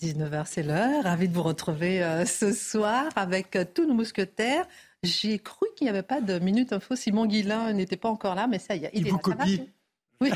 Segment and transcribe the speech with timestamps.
[0.00, 1.04] 19h, c'est l'heure.
[1.04, 4.66] Ravi de vous retrouver euh, ce soir avec euh, tous nos mousquetaires.
[5.02, 6.96] J'ai cru qu'il n'y avait pas de Minute Info.
[6.96, 8.90] Simon Guillain n'était pas encore là, mais ça y est.
[8.94, 9.22] Il est vous là.
[9.22, 9.50] Copie.
[9.56, 9.68] Simon?
[10.20, 10.30] Oui.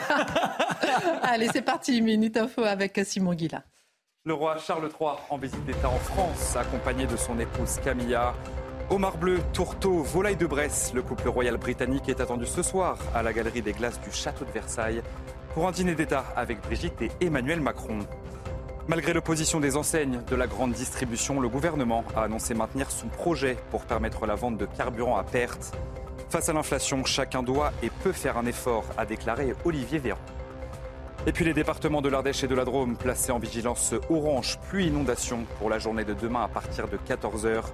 [1.23, 2.01] Allez, c'est parti.
[2.03, 3.63] Minute Info avec Simon Guillain.
[4.25, 8.35] Le roi Charles III en visite d'État en France, accompagné de son épouse Camilla.
[8.91, 13.23] Omar Bleu, tourteau, volaille de Bresse, le couple royal britannique est attendu ce soir à
[13.23, 15.03] la galerie des glaces du château de Versailles
[15.55, 18.01] pour un dîner d'État avec Brigitte et Emmanuel Macron.
[18.89, 23.59] Malgré l'opposition des enseignes de la grande distribution, le gouvernement a annoncé maintenir son projet
[23.71, 25.77] pour permettre la vente de carburant à perte.
[26.31, 30.19] Face à l'inflation, chacun doit et peut faire un effort, a déclaré Olivier Véran.
[31.27, 34.87] Et puis les départements de l'Ardèche et de la Drôme placés en vigilance orange pluie
[34.87, 37.65] inondation pour la journée de demain à partir de 14h.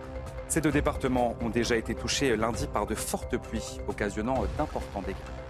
[0.48, 5.43] Ces deux départements ont déjà été touchés lundi par de fortes pluies, occasionnant d'importants dégâts.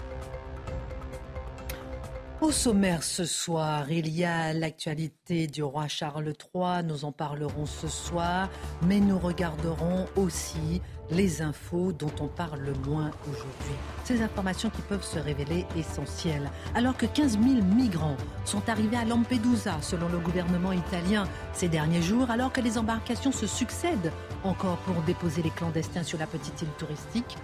[2.41, 7.65] Au sommaire ce soir, il y a l'actualité du roi Charles III, nous en parlerons
[7.65, 8.51] ce soir,
[8.83, 13.75] mais nous regarderons aussi les infos dont on parle le moins aujourd'hui.
[14.05, 16.51] Ces informations qui peuvent se révéler essentielles.
[16.75, 22.03] Alors que 15 000 migrants sont arrivés à Lampedusa, selon le gouvernement italien, ces derniers
[22.03, 24.13] jours, alors que les embarcations se succèdent
[24.43, 27.39] encore pour déposer les clandestins sur la petite île touristique,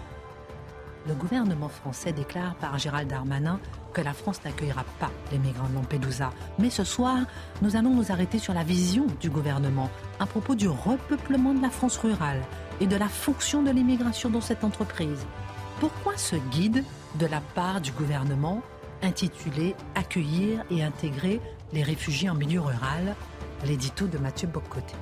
[1.06, 3.59] le gouvernement français déclare par Gérald Darmanin
[3.93, 6.31] que la France n'accueillera pas les migrants de Lampedusa.
[6.59, 7.19] Mais ce soir,
[7.62, 11.70] nous allons nous arrêter sur la vision du gouvernement à propos du repeuplement de la
[11.70, 12.42] France rurale
[12.80, 15.27] et de la fonction de l'immigration dans cette entreprise.
[15.80, 16.85] Pourquoi ce guide
[17.19, 18.63] de la part du gouvernement
[19.03, 21.41] intitulé Accueillir et intégrer
[21.73, 23.14] les réfugiés en milieu rural
[23.67, 24.95] L'édito de Mathieu Bocoté.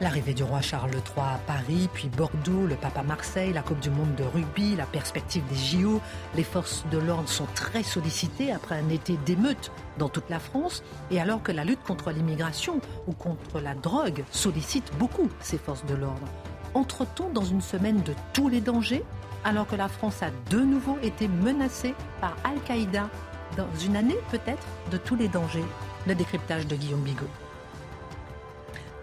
[0.00, 3.80] L'arrivée du roi Charles III à Paris, puis Bordeaux, le pape à Marseille, la Coupe
[3.80, 6.00] du Monde de rugby, la perspective des JO.
[6.36, 10.84] Les forces de l'ordre sont très sollicitées après un été d'émeutes dans toute la France.
[11.10, 15.84] Et alors que la lutte contre l'immigration ou contre la drogue sollicite beaucoup ces forces
[15.86, 16.28] de l'ordre,
[16.74, 19.04] entre-t-on dans une semaine de tous les dangers
[19.44, 23.08] alors que la France a de nouveau été menacée par Al-Qaïda
[23.56, 25.64] dans une année peut-être de tous les dangers
[26.06, 27.26] Le décryptage de Guillaume Bigot.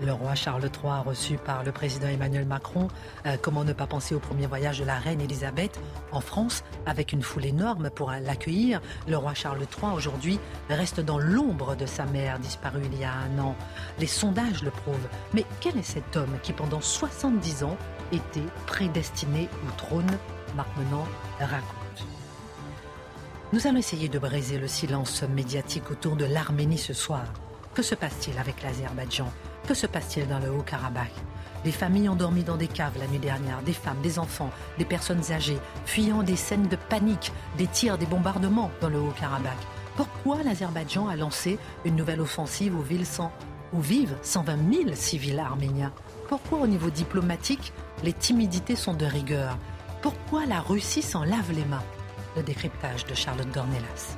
[0.01, 2.89] Le roi Charles III reçu par le président Emmanuel Macron.
[3.25, 5.79] Euh, comment ne pas penser au premier voyage de la reine Elisabeth
[6.11, 8.81] en France avec une foule énorme pour l'accueillir.
[9.07, 10.39] Le roi Charles III aujourd'hui
[10.69, 13.55] reste dans l'ombre de sa mère disparue il y a un an.
[13.97, 15.07] Les sondages le prouvent.
[15.33, 17.77] Mais quel est cet homme qui pendant 70 ans
[18.11, 20.17] était prédestiné au trône?
[20.57, 21.07] Marc Menant
[21.39, 22.07] raconte.
[23.53, 27.23] Nous allons essayer de briser le silence médiatique autour de l'Arménie ce soir.
[27.73, 29.31] Que se passe-t-il avec l'Azerbaïdjan?
[29.67, 31.11] Que se passe-t-il dans le Haut-Karabakh?
[31.63, 35.31] Des familles endormies dans des caves la nuit dernière, des femmes, des enfants, des personnes
[35.31, 39.57] âgées, fuyant des scènes de panique, des tirs, des bombardements dans le Haut-Karabakh.
[39.95, 43.31] Pourquoi l'Azerbaïdjan a lancé une nouvelle offensive où, villes sans-
[43.73, 45.91] où vivent 120 000 civils arméniens?
[46.29, 49.57] Pourquoi au niveau diplomatique, les timidités sont de rigueur?
[50.03, 51.83] Pourquoi la Russie s'en lave les mains?
[52.35, 54.17] Le décryptage de Charlotte Dornelas.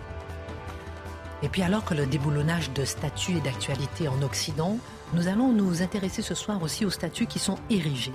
[1.43, 4.77] Et puis alors que le déboulonnage de statues est d'actualité en Occident,
[5.13, 8.13] nous allons nous intéresser ce soir aussi aux statues qui sont érigées.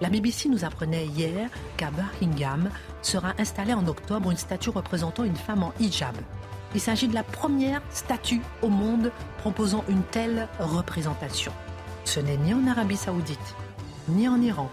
[0.00, 2.70] La BBC nous apprenait hier qu'à Buckingham
[3.02, 6.16] sera installée en octobre une statue représentant une femme en hijab.
[6.74, 11.52] Il s'agit de la première statue au monde proposant une telle représentation.
[12.04, 13.54] Ce n'est ni en Arabie saoudite,
[14.08, 14.70] ni en Iran,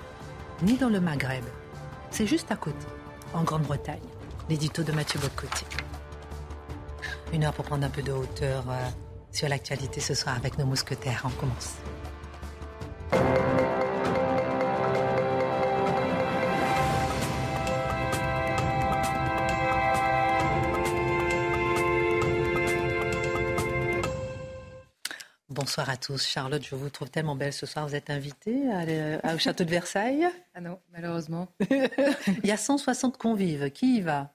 [0.64, 1.44] ni dans le Maghreb.
[2.10, 2.88] C'est juste à côté,
[3.34, 4.00] en Grande-Bretagne.
[4.50, 5.66] L'édito de Mathieu Bocoté.
[7.32, 8.90] Une heure pour prendre un peu de hauteur euh,
[9.32, 11.22] sur l'actualité ce soir avec nos mousquetaires.
[11.26, 11.76] On commence.
[25.50, 26.26] Bonsoir à tous.
[26.26, 27.88] Charlotte, je vous trouve tellement belle ce soir.
[27.88, 30.28] Vous êtes invitée à au château de Versailles?
[30.56, 31.48] Ah non, malheureusement.
[31.70, 33.70] Il y a 160 convives.
[33.70, 34.34] Qui y va?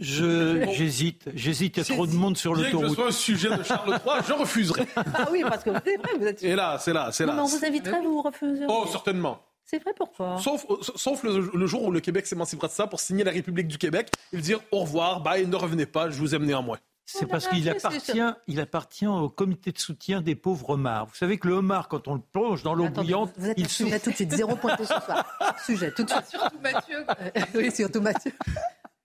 [0.00, 1.76] Je j'hésite, j'hésite.
[1.76, 2.96] Il y a trop de monde sur Bien que ce l'autoroute.
[2.96, 4.86] soit un sujet de Charles III, je refuserai.
[4.96, 6.42] Ah oui, parce que c'est vrai, vous êtes.
[6.42, 7.36] Et là, c'est là, c'est Non, là.
[7.36, 9.40] mais on vous inviterait, vous refusez Oh, certainement.
[9.64, 10.36] C'est vrai, pourquoi?
[10.38, 13.78] Sauf, sauf le, jour où le Québec s'émancipera de ça pour signer la République du
[13.78, 16.78] Québec et dire au revoir, bye, ne revenez pas, je vous aime néanmoins.
[17.06, 21.06] C'est parce qu'il appartient, il appartient au comité de soutien des pauvres homards.
[21.06, 23.68] Vous savez que le homard, quand on le plonge dans l'eau bouillante, vous êtes il
[23.68, 25.26] sujet tout de suite, zéro pointé ce soir.
[25.64, 26.26] Sujet tout de suite.
[26.26, 27.04] Surtout Mathieu.
[27.54, 28.32] oui, surtout Mathieu.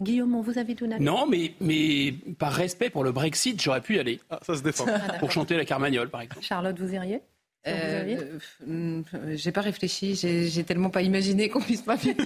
[0.01, 3.99] Guillaume, vous avez tout Non, mais, mais par respect pour le Brexit, j'aurais pu y
[3.99, 4.21] aller.
[4.29, 4.85] Ah, ça se défend.
[5.19, 6.41] pour chanter la Carmagnole, par exemple.
[6.41, 7.21] Charlotte, vous iriez?
[7.67, 9.03] Euh, euh,
[9.35, 12.23] j'ai pas réfléchi, j'ai tellement pas imaginé qu'on puisse pas vivre.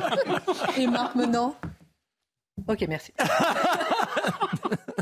[0.78, 1.54] Et Marc Menant?
[2.66, 3.12] Ok, merci.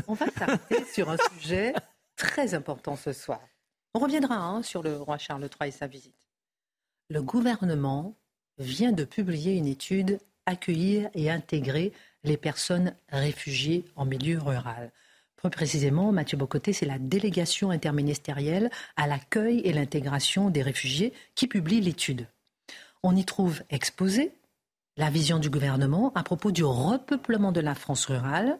[0.07, 1.73] On va s'arrêter sur un sujet
[2.15, 3.41] très important ce soir.
[3.93, 6.27] On reviendra hein, sur le roi Charles III et sa visite.
[7.09, 8.15] Le gouvernement
[8.57, 11.93] vient de publier une étude Accueillir et intégrer
[12.25, 14.91] les personnes réfugiées en milieu rural.
[15.37, 21.47] Plus précisément, Mathieu Bocoté, c'est la délégation interministérielle à l'accueil et l'intégration des réfugiés qui
[21.47, 22.27] publie l'étude.
[23.03, 24.33] On y trouve exposé
[24.97, 28.59] la vision du gouvernement à propos du repeuplement de la France rurale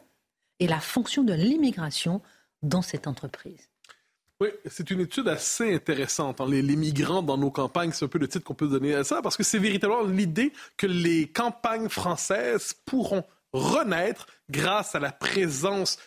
[0.60, 2.22] et la fonction de l'immigration
[2.62, 3.68] dans cette entreprise.
[4.40, 6.40] Oui, c'est une étude assez intéressante.
[6.40, 6.46] Hein.
[6.48, 9.04] Les, les, migrants dans nos campagnes, c'est un peu le titre qu'on peut donner à
[9.04, 15.12] ça, parce que c'est véritablement l'idée que les campagnes françaises pourront renaître grâce à la
[15.12, 15.98] présence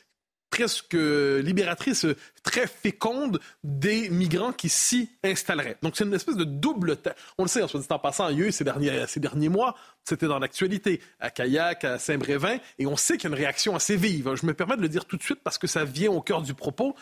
[0.57, 2.07] presque libératrice,
[2.42, 5.77] très féconde des migrants qui s'y installeraient.
[5.83, 6.98] Donc c'est une espèce de double...
[7.38, 10.25] On le sait, en soit dit en passant, il ces derniers, ces derniers mois, c'était
[10.25, 13.95] dans l'actualité, à Kayak, à Saint-Brévin, et on sait qu'il y a une réaction assez
[13.95, 14.33] vive.
[14.33, 16.42] Je me permets de le dire tout de suite parce que ça vient au cœur
[16.42, 16.95] du propos,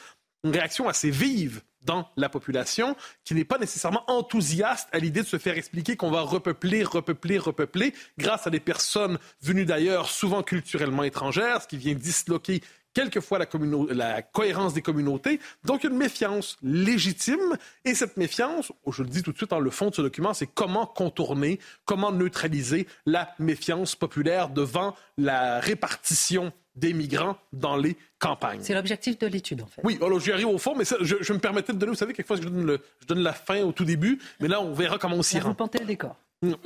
[0.43, 5.27] une réaction assez vive dans la population qui n'est pas nécessairement enthousiaste à l'idée de
[5.27, 10.43] se faire expliquer qu'on va repeupler, repeupler, repeupler grâce à des personnes venues d'ailleurs, souvent
[10.43, 12.61] culturellement étrangères, ce qui vient disloquer
[12.95, 13.45] quelquefois la,
[13.93, 15.39] la, cohérence des communautés.
[15.63, 17.57] Donc, une méfiance légitime.
[17.83, 20.33] Et cette méfiance, je le dis tout de suite, dans le fond de ce document,
[20.33, 27.95] c'est comment contourner, comment neutraliser la méfiance populaire devant la répartition des migrants dans les
[28.19, 28.59] campagnes.
[28.61, 29.81] C'est l'objectif de l'étude, en fait.
[29.83, 32.37] Oui, alors j'y arrive au fond, mais je, me permettais de donner, vous savez, quelquefois,
[32.37, 35.23] je donne, je donne la fin au tout début, mais là, on verra comment on
[35.23, 35.55] s'y rend.
[35.57, 36.17] Vous le décor.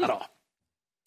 [0.02, 0.30] Alors,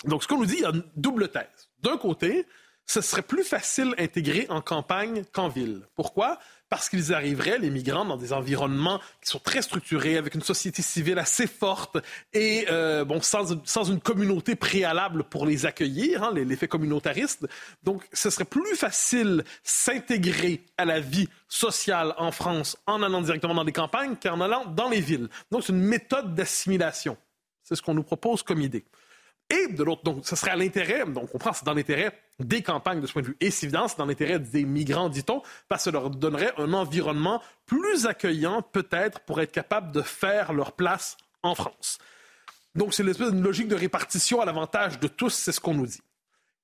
[0.04, 1.70] donc, ce qu'on nous dit, il y a une double thèse.
[1.82, 2.46] D'un côté,
[2.86, 5.82] ce serait plus facile intégrer en campagne qu'en ville.
[5.94, 6.38] Pourquoi?
[6.68, 10.80] Parce qu'ils arriveraient, les migrants, dans des environnements qui sont très structurés, avec une société
[10.80, 11.98] civile assez forte
[12.32, 17.46] et euh, bon, sans, sans, une communauté préalable pour les accueillir, hein, l'effet communautariste.
[17.82, 23.54] Donc, ce serait plus facile s'intégrer à la vie sociale en France en allant directement
[23.54, 25.28] dans les campagnes qu'en allant dans les villes.
[25.50, 27.18] Donc, c'est une méthode d'assimilation.
[27.62, 28.86] C'est ce qu'on nous propose comme idée.
[29.50, 32.62] Et de l'autre, donc, ce serait à l'intérêt, donc on comprend, c'est dans l'intérêt des
[32.62, 33.36] campagnes de ce point de vue.
[33.40, 36.72] Et c'est évident, c'est dans l'intérêt des migrants, dit-on, parce que ça leur donnerait un
[36.72, 41.98] environnement plus accueillant, peut-être, pour être capable de faire leur place en France.
[42.74, 45.86] Donc, c'est l'espèce d'une logique de répartition à l'avantage de tous, c'est ce qu'on nous
[45.86, 46.00] dit.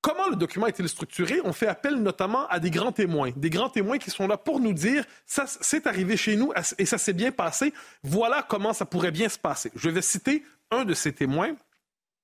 [0.01, 1.41] Comment le document est-il structuré?
[1.45, 4.61] On fait appel notamment à des grands témoins, des grands témoins qui sont là pour
[4.61, 7.75] nous dire ça c'est arrivé chez nous et ça s'est bien passé.
[8.05, 9.73] Voilà comment ça pourrait bien se passer.
[9.75, 11.57] Je vais citer un de ces témoins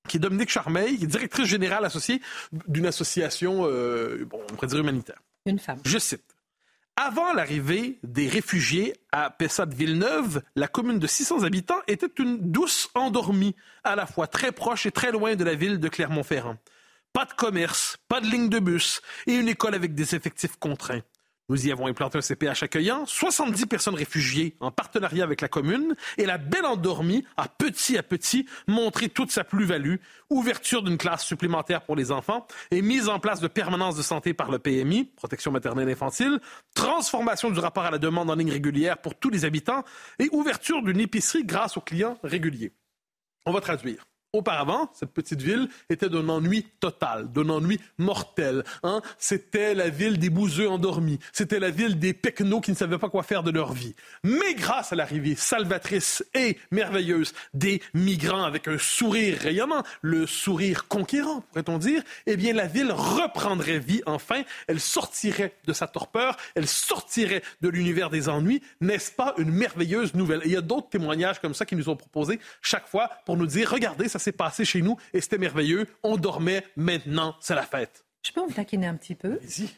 [0.08, 2.20] qui est Dominique Charmeil, qui est directrice générale associée
[2.68, 5.20] d'une association, euh, bon, on pourrait dire humanitaire.
[5.46, 5.80] Une femme.
[5.84, 6.24] Je cite.
[6.96, 13.56] Avant l'arrivée des réfugiés à Pessade-Villeneuve, la commune de 600 habitants était une douce endormie,
[13.82, 16.56] à la fois très proche et très loin de la ville de Clermont-Ferrand.
[17.12, 21.02] Pas de commerce, pas de ligne de bus et une école avec des effectifs contraints.
[21.50, 25.94] Nous y avons implanté un CPH accueillant, 70 personnes réfugiées en partenariat avec la commune,
[26.16, 29.96] et la belle endormie a petit à petit montré toute sa plus-value,
[30.30, 34.32] ouverture d'une classe supplémentaire pour les enfants et mise en place de permanence de santé
[34.32, 36.40] par le PMI, protection maternelle infantile,
[36.74, 39.84] transformation du rapport à la demande en ligne régulière pour tous les habitants
[40.18, 42.72] et ouverture d'une épicerie grâce aux clients réguliers.
[43.44, 44.06] On va traduire.
[44.34, 48.64] Auparavant, cette petite ville était d'un ennui total, d'un ennui mortel.
[48.82, 49.00] Hein?
[49.16, 51.20] C'était la ville des bouseux endormis.
[51.32, 53.94] C'était la ville des pecnos qui ne savaient pas quoi faire de leur vie.
[54.24, 60.88] Mais grâce à l'arrivée salvatrice et merveilleuse des migrants avec un sourire rayonnant, le sourire
[60.88, 64.42] conquérant, pourrait-on dire, eh bien, la ville reprendrait vie enfin.
[64.66, 66.36] Elle sortirait de sa torpeur.
[66.56, 68.62] Elle sortirait de l'univers des ennuis.
[68.80, 70.40] N'est-ce pas une merveilleuse nouvelle?
[70.42, 73.36] Et il y a d'autres témoignages comme ça qui nous ont proposés chaque fois pour
[73.36, 75.86] nous dire, regardez, ça s'est passé chez nous et c'était merveilleux.
[76.02, 78.04] On dormait, maintenant, c'est la fête.
[78.26, 79.36] Je peux vous taquiner un petit peu?
[79.36, 79.68] Vas-y.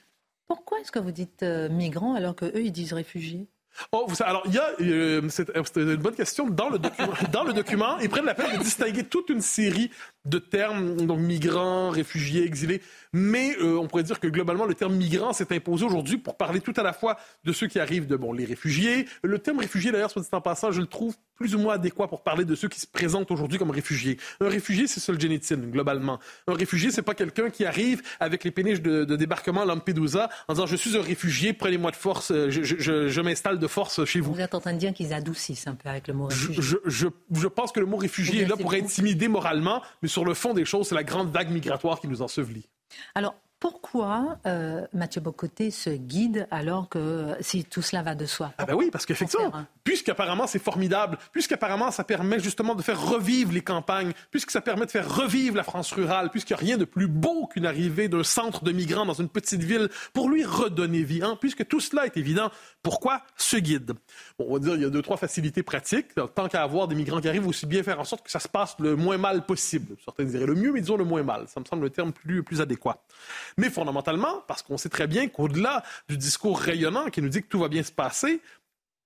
[0.47, 3.49] Pourquoi est-ce que vous dites euh, migrants alors qu'eux, ils disent réfugiés?
[3.93, 6.49] Oh, vous, alors, il y a, euh, c'est, une bonne question.
[6.49, 9.91] Dans le, document, dans le document, ils prennent la peine de distinguer toute une série
[10.27, 14.95] de termes, donc migrants, réfugiés, exilés, mais euh, on pourrait dire que globalement, le terme
[14.95, 18.17] migrant s'est imposé aujourd'hui pour parler tout à la fois de ceux qui arrivent de
[18.17, 19.07] bon, les réfugiés.
[19.23, 22.09] Le terme réfugié, d'ailleurs, soit dit en passant, je le trouve plus ou moins adéquat
[22.09, 24.19] pour parler de ceux qui se présentent aujourd'hui comme réfugiés.
[24.41, 26.19] Un réfugié, c'est Solzhenitsyn, globalement.
[26.47, 30.55] Un réfugié, c'est pas quelqu'un qui arrive avec les péniches de, débarquement à Lampedusa en
[30.55, 34.33] disant je suis un réfugié, prenez-moi de force, euh, je, m'installe de force chez vous.
[34.33, 36.63] Vous êtes en train de dire qu'ils adoucissent un peu avec le mot réfugié.
[36.87, 40.33] Je, je pense que le mot réfugié est là pour intimider moralement, mais sur le
[40.33, 42.67] fond des choses, c'est la grande vague migratoire qui nous ensevelit.
[43.15, 48.53] Alors, pourquoi euh, Mathieu Bocoté se guide alors que si tout cela va de soi?
[48.57, 49.53] Ah ben oui, parce qu'effectivement,
[49.85, 54.87] puisqu'apparemment c'est formidable, puisqu'apparemment ça permet justement de faire revivre les campagnes, puisque ça permet
[54.87, 58.09] de faire revivre la France rurale, puisqu'il n'y a rien de plus beau qu'une arrivée
[58.09, 61.81] d'un centre de migrants dans une petite ville pour lui redonner vie, hein, puisque tout
[61.81, 62.51] cela est évident,
[62.83, 63.93] pourquoi ce guide?
[64.39, 66.09] On va dire il y a deux, trois facilités pratiques.
[66.35, 68.49] Tant qu'à avoir des migrants qui arrivent, aussi bien faire en sorte que ça se
[68.49, 69.97] passe le moins mal possible.
[70.05, 71.49] Certains diraient le mieux, mais disons le moins mal.
[71.49, 73.03] Ça me semble le terme plus, plus adéquat.
[73.57, 77.49] Mais fondamentalement, parce qu'on sait très bien qu'au-delà du discours rayonnant qui nous dit que
[77.49, 78.43] tout va bien se passer,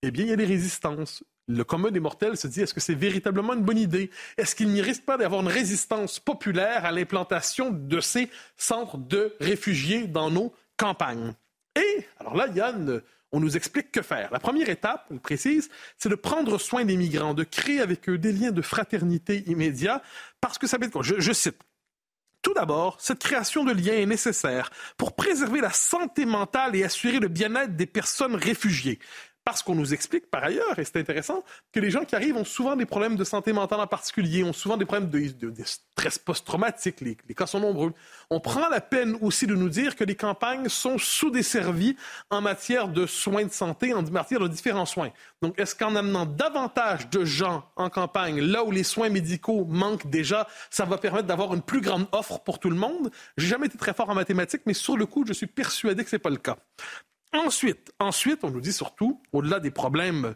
[0.02, 1.22] eh bien, il y a des résistances.
[1.46, 4.10] Le commun des mortels se dit est-ce que c'est véritablement une bonne idée?
[4.36, 9.34] Est-ce qu'il n'y risque pas d'avoir une résistance populaire à l'implantation de ces centres de
[9.40, 11.34] réfugiés dans nos campagnes?
[11.76, 13.00] Et, alors là, Yann,
[13.32, 14.30] on nous explique que faire.
[14.32, 15.68] La première étape, elle précise,
[15.98, 20.02] c'est de prendre soin des migrants, de créer avec eux des liens de fraternité immédiats,
[20.40, 21.58] parce que ça veut dire je cite.
[22.42, 27.20] Tout d'abord, cette création de liens est nécessaire pour préserver la santé mentale et assurer
[27.20, 28.98] le bien-être des personnes réfugiées.
[29.44, 31.42] Parce qu'on nous explique par ailleurs, et c'est intéressant,
[31.72, 34.52] que les gens qui arrivent ont souvent des problèmes de santé mentale en particulier, ont
[34.52, 37.92] souvent des problèmes de, stress post-traumatique, les, cas sont nombreux.
[38.28, 41.96] On prend la peine aussi de nous dire que les campagnes sont sous-desservies
[42.28, 45.10] en matière de soins de santé, en matière de différents soins.
[45.40, 50.08] Donc, est-ce qu'en amenant davantage de gens en campagne, là où les soins médicaux manquent
[50.08, 53.10] déjà, ça va permettre d'avoir une plus grande offre pour tout le monde?
[53.38, 56.10] J'ai jamais été très fort en mathématiques, mais sur le coup, je suis persuadé que
[56.10, 56.56] ce n'est pas le cas.
[57.32, 57.92] Ensuite,
[58.42, 60.34] on nous dit surtout, au-delà des problèmes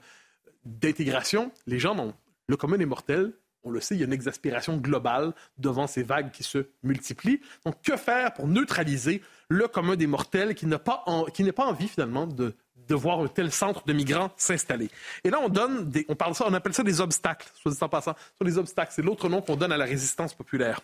[0.65, 2.15] d'intégration, les gens ont
[2.47, 3.33] le commun des mortels.
[3.65, 7.41] On le sait, il y a une exaspération globale devant ces vagues qui se multiplient.
[7.65, 12.55] Donc, que faire pour neutraliser le commun des mortels qui n'a pas, envie finalement de,
[12.77, 14.91] de voir un tel centre de migrants s'installer?
[15.25, 18.15] Et là, on donne des, on appelle ça des obstacles, soit dit en passant.
[18.37, 20.81] Sur les obstacles, c'est l'autre nom qu'on donne à la résistance populaire.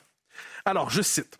[0.65, 1.39] Alors, je cite.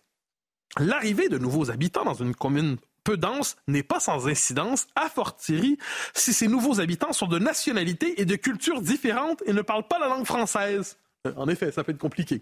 [0.77, 5.77] L'arrivée de nouveaux habitants dans une commune peu dense n'est pas sans incidence, à fortiori
[6.13, 9.99] si ces nouveaux habitants sont de nationalités et de cultures différentes et ne parlent pas
[9.99, 10.97] la langue française.
[11.35, 12.41] En effet, ça peut être compliqué.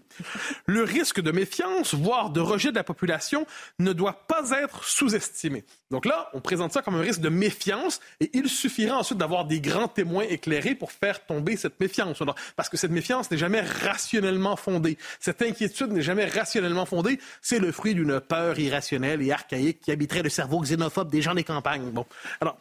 [0.64, 3.46] Le risque de méfiance, voire de rejet de la population,
[3.78, 5.64] ne doit pas être sous-estimé.
[5.90, 9.44] Donc là, on présente ça comme un risque de méfiance et il suffira ensuite d'avoir
[9.44, 12.22] des grands témoins éclairés pour faire tomber cette méfiance.
[12.56, 14.96] Parce que cette méfiance n'est jamais rationnellement fondée.
[15.18, 17.20] Cette inquiétude n'est jamais rationnellement fondée.
[17.42, 21.34] C'est le fruit d'une peur irrationnelle et archaïque qui habiterait le cerveau xénophobe des gens
[21.34, 21.90] des campagnes.
[21.90, 22.06] Bon.
[22.40, 22.56] Alors,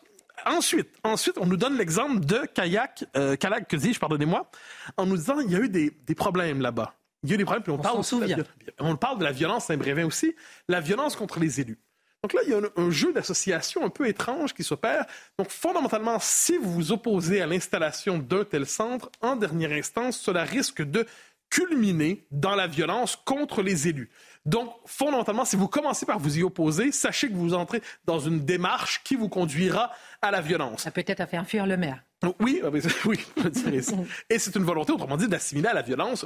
[0.46, 4.50] Ensuite, ensuite, on nous donne l'exemple de Kayak, euh, Kayak, que dis-je, pardonnez-moi,
[4.98, 6.94] en nous disant qu'il y a eu des, problèmes là-bas.
[7.24, 8.46] Il y a eu des problèmes, puis on, parle, de
[8.80, 10.36] on parle de la violence Saint-Brévin aussi,
[10.68, 11.80] la violence contre les élus.
[12.24, 15.06] Donc là, il y a un, jeu d'association un peu étrange qui s'opère.
[15.38, 20.44] Donc fondamentalement, si vous vous opposez à l'installation d'un tel centre, en dernière instance, cela
[20.44, 21.06] risque de
[21.50, 24.10] culminer dans la violence contre les élus.
[24.50, 28.46] Donc, fondamentalement, si vous commencez par vous y opposer, sachez que vous entrez dans une
[28.46, 29.92] démarche qui vous conduira
[30.24, 30.82] à la violence.
[30.82, 32.04] Ça peut-être à faire fuir le maire.
[32.40, 32.70] Oui, ah,
[33.06, 33.96] oui, je dirais ça.
[34.30, 36.26] Et c'est une volonté, autrement dit, d'assimiler à la violence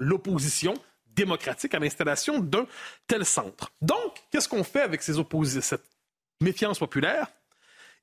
[0.00, 0.74] l'opposition
[1.14, 2.66] démocratique à l'installation d'un
[3.06, 3.70] tel centre.
[3.80, 5.88] Donc, qu'est-ce qu'on fait avec ces oppositions, cette
[6.40, 7.28] méfiance populaire?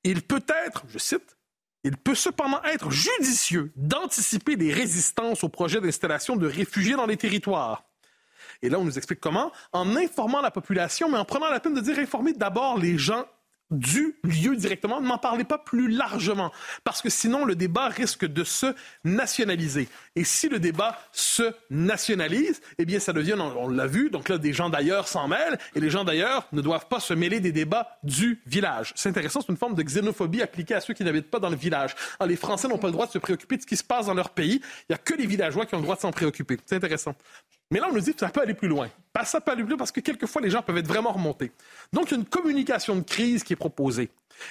[0.06, 1.36] Il peut être, je cite,
[1.84, 7.18] il peut cependant être judicieux d'anticiper les résistances au projet d'installation de réfugiés dans les
[7.18, 7.84] territoires.
[8.62, 11.74] Et là, on nous explique comment, en informant la population, mais en prenant la peine
[11.74, 13.26] de dire informer d'abord les gens
[13.72, 16.52] du lieu directement, ne m'en parlez pas plus largement,
[16.84, 19.88] parce que sinon le débat risque de se nationaliser.
[20.16, 24.38] Et si le débat se nationalise, eh bien ça devient, on, l'a vu, donc là
[24.38, 27.52] des gens d'ailleurs s'en mêlent, et les gens d'ailleurs ne doivent pas se mêler des
[27.52, 28.92] débats du village.
[28.96, 31.56] C'est intéressant, c'est une forme de xénophobie appliquée à ceux qui n'habitent pas dans le
[31.56, 31.96] village.
[32.20, 34.08] Alors, les Français n'ont pas le droit de se préoccuper de ce qui se passe
[34.08, 36.12] dans leur pays, il n'y a que les villageois qui ont le droit de s'en
[36.12, 36.58] préoccuper.
[36.66, 37.16] C'est intéressant.
[37.72, 38.90] Mais là, on nous dit que ça peut aller plus loin.
[39.14, 41.52] Aller plus loin parce que quelquefois, les gens peuvent être vraiment remontés.
[41.94, 44.10] Donc, il y a une communication de crise qui est proposée.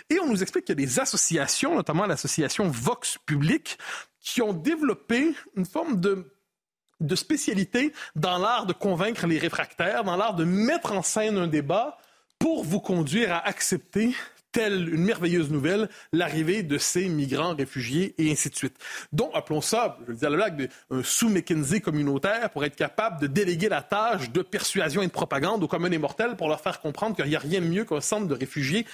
[0.09, 3.79] Et on nous explique qu'il y a des associations, notamment l'association Vox Public,
[4.21, 10.35] qui ont développé une forme de spécialité dans l'art de convaincre les réfractaires, dans l'art
[10.35, 11.99] de mettre en scène un débat
[12.39, 14.15] pour vous conduire à accepter
[14.53, 18.77] telle une merveilleuse nouvelle, l'arrivée de ces migrants réfugiés et ainsi de suite.
[19.13, 23.21] Donc, appelons ça, je le dis à la blague, un sous-McKinsey communautaire pour être capable
[23.21, 26.61] de déléguer la tâche de persuasion et de propagande aux communs et mortels pour leur
[26.61, 28.87] faire comprendre qu'il n'y a rien de mieux qu'un centre de réfugiés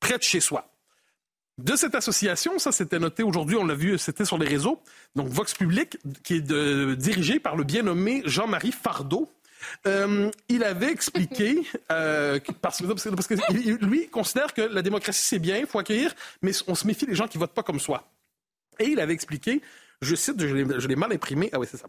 [0.00, 0.68] près de chez soi.
[1.58, 4.82] De cette association, ça c'était noté aujourd'hui, on l'a vu, c'était sur les réseaux,
[5.14, 9.30] donc Vox Public, qui est dirigé par le bien nommé Jean-Marie Fardeau,
[9.86, 15.66] euh, il avait expliqué, euh, parce, que lui considère que la démocratie c'est bien, il
[15.66, 18.08] faut accueillir, mais on se méfie des gens qui votent pas comme soi.
[18.78, 19.62] Et il avait expliqué,
[20.00, 21.86] je cite, je l'ai mal imprimé, ah oui c'est ça,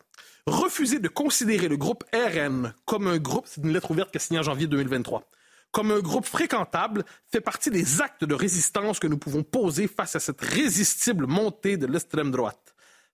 [0.47, 4.19] refuser de considérer le groupe RN comme un groupe, c'est une lettre ouverte qui a
[4.19, 5.23] signé en janvier 2023,
[5.71, 10.15] comme un groupe fréquentable fait partie des actes de résistance que nous pouvons poser face
[10.15, 12.64] à cette résistible montée de l'extrême droite.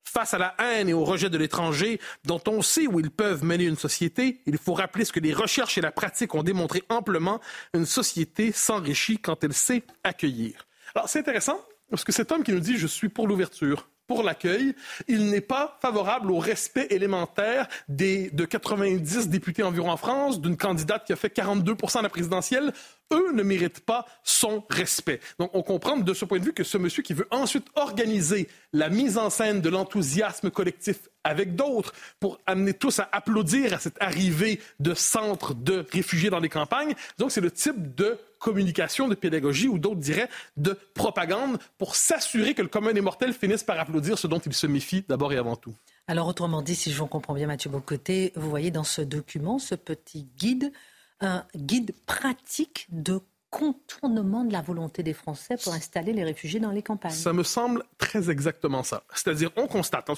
[0.03, 3.43] Face à la haine et au rejet de l'étranger, dont on sait où ils peuvent
[3.43, 6.83] mener une société, il faut rappeler ce que les recherches et la pratique ont démontré
[6.89, 7.39] amplement,
[7.73, 10.67] une société s'enrichit quand elle sait accueillir.
[10.95, 14.23] Alors c'est intéressant, parce que cet homme qui nous dit je suis pour l'ouverture, pour
[14.23, 14.75] l'accueil.
[15.07, 20.57] Il n'est pas favorable au respect élémentaire des, de 90 députés environ en France, d'une
[20.57, 22.73] candidate qui a fait 42% de la présidentielle.
[23.13, 25.21] Eux ne méritent pas son respect.
[25.39, 28.49] Donc, on comprend de ce point de vue que ce monsieur qui veut ensuite organiser
[28.73, 33.79] la mise en scène de l'enthousiasme collectif avec d'autres pour amener tous à applaudir à
[33.79, 36.95] cette arrivée de centres de réfugiés dans les campagnes.
[37.17, 42.53] Donc, c'est le type de communication, de pédagogie ou d'autres diraient de propagande pour s'assurer
[42.55, 45.37] que le commun des mortels finisse par applaudir ce dont il se méfie d'abord et
[45.37, 45.75] avant tout.
[46.07, 49.75] Alors, autrement dit, si je comprends bien, Mathieu Bocoté, vous voyez dans ce document, ce
[49.75, 50.73] petit guide,
[51.19, 53.21] un guide pratique de
[53.51, 57.11] contournement de la volonté des Français pour installer les réfugiés dans les campagnes.
[57.11, 59.03] Ça me semble très exactement ça.
[59.13, 60.09] C'est-à-dire, on constate,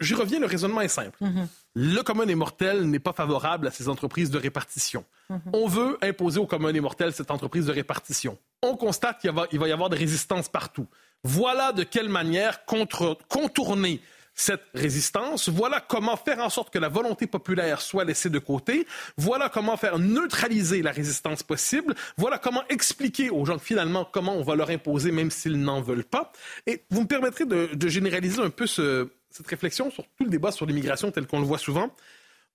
[0.00, 1.16] j'y reviens, le raisonnement est simple.
[1.20, 1.48] Mhm.
[1.74, 5.04] Le commun des mortels n'est pas favorable à ces entreprises de répartition.
[5.30, 5.40] Mhm.
[5.54, 8.38] On veut imposer au commun des mortels cette entreprise de répartition.
[8.62, 10.86] On constate qu'il va, va y avoir des résistances partout.
[11.24, 14.00] Voilà de quelle manière contre, contourner
[14.34, 15.48] cette résistance.
[15.48, 18.86] Voilà comment faire en sorte que la volonté populaire soit laissée de côté.
[19.16, 21.94] Voilà comment faire neutraliser la résistance possible.
[22.16, 26.04] Voilà comment expliquer aux gens finalement comment on va leur imposer même s'ils n'en veulent
[26.04, 26.32] pas.
[26.66, 30.66] Et vous me permettrez de, généraliser un peu cette réflexion sur tout le débat sur
[30.66, 31.94] l'immigration tel qu'on le voit souvent.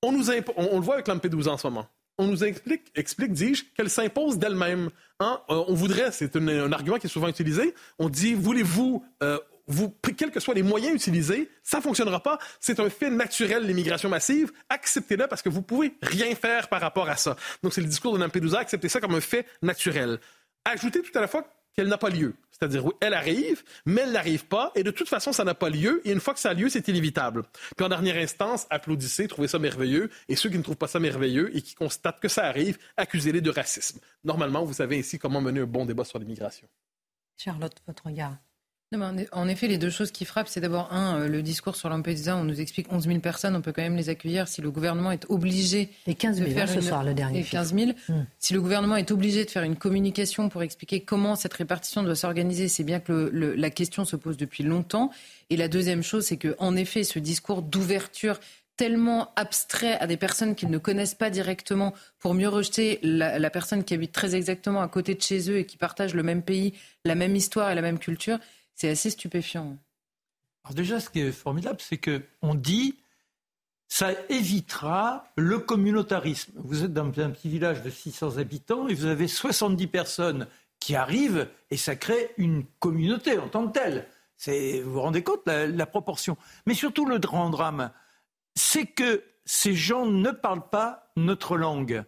[0.01, 3.89] On, nous le voit avec Lampedusa en ce moment on nous explique, explique dis-je, qu'elle
[3.89, 4.89] s'impose d'elle-même.
[5.19, 5.39] Hein?
[5.49, 9.37] Euh, on voudrait, c'est un, argument qui est souvent utilisé, on dit, voulez-vous euh,
[10.17, 12.37] quels que soient les moyens utilisés, ça ne fonctionnera pas.
[12.59, 14.51] C'est un fait naturel, l'immigration massive.
[14.69, 17.35] Acceptez-le parce que vous pouvez rien faire par rapport à ça.
[17.63, 18.59] Donc, c'est le discours de Lampedusa.
[18.59, 20.19] Acceptez ça comme un fait naturel.
[20.65, 22.33] Ajoutez tout à la fois qu'elle n'a pas lieu.
[22.51, 25.69] C'est-à-dire, oui, elle arrive, mais elle n'arrive pas, et de toute façon, ça n'a pas
[25.69, 27.43] lieu, et une fois que ça a lieu, c'est inévitable.
[27.75, 30.99] Puis en dernière instance, applaudissez, trouvez ça merveilleux, et ceux qui ne trouvent pas ça
[30.99, 33.99] merveilleux et qui constatent que ça arrive, accusez-les de racisme.
[34.23, 36.67] Normalement, vous savez ainsi comment mener un bon débat sur l'immigration.
[37.37, 38.37] Charlotte, votre regard
[38.93, 42.37] en effet, les deux choses qui frappent, c'est d'abord, un, euh, le discours sur Lampedusa,
[42.37, 45.11] on nous explique 11 000 personnes, on peut quand même les accueillir si le gouvernement
[45.11, 47.43] est obligé et 15 000, de faire ce soir, le dernier.
[47.43, 47.91] 15 000.
[48.07, 48.25] Hmm.
[48.39, 52.15] Si le gouvernement est obligé de faire une communication pour expliquer comment cette répartition doit
[52.15, 55.11] s'organiser, c'est bien que la question se pose depuis longtemps.
[55.49, 58.39] Et la deuxième chose, c'est que, en effet, ce discours d'ouverture
[58.77, 63.49] tellement abstrait à des personnes qu'ils ne connaissent pas directement pour mieux rejeter la, la
[63.49, 66.43] personne qui habite très exactement à côté de chez eux et qui partage le même
[66.43, 66.73] pays,
[67.03, 68.37] la même histoire et la même culture,
[68.77, 69.75] c'est assez stupéfiant.
[70.63, 72.95] Alors déjà, ce qui est formidable, c'est qu'on dit
[73.89, 76.51] ça évitera le communautarisme.
[76.55, 80.47] Vous êtes dans un petit village de 600 habitants et vous avez 70 personnes
[80.79, 84.07] qui arrivent et ça crée une communauté en tant que telle.
[84.83, 86.37] Vous vous rendez compte la, la proportion.
[86.67, 87.91] Mais surtout le grand drame,
[88.55, 92.03] c'est que ces gens ne parlent pas notre langue.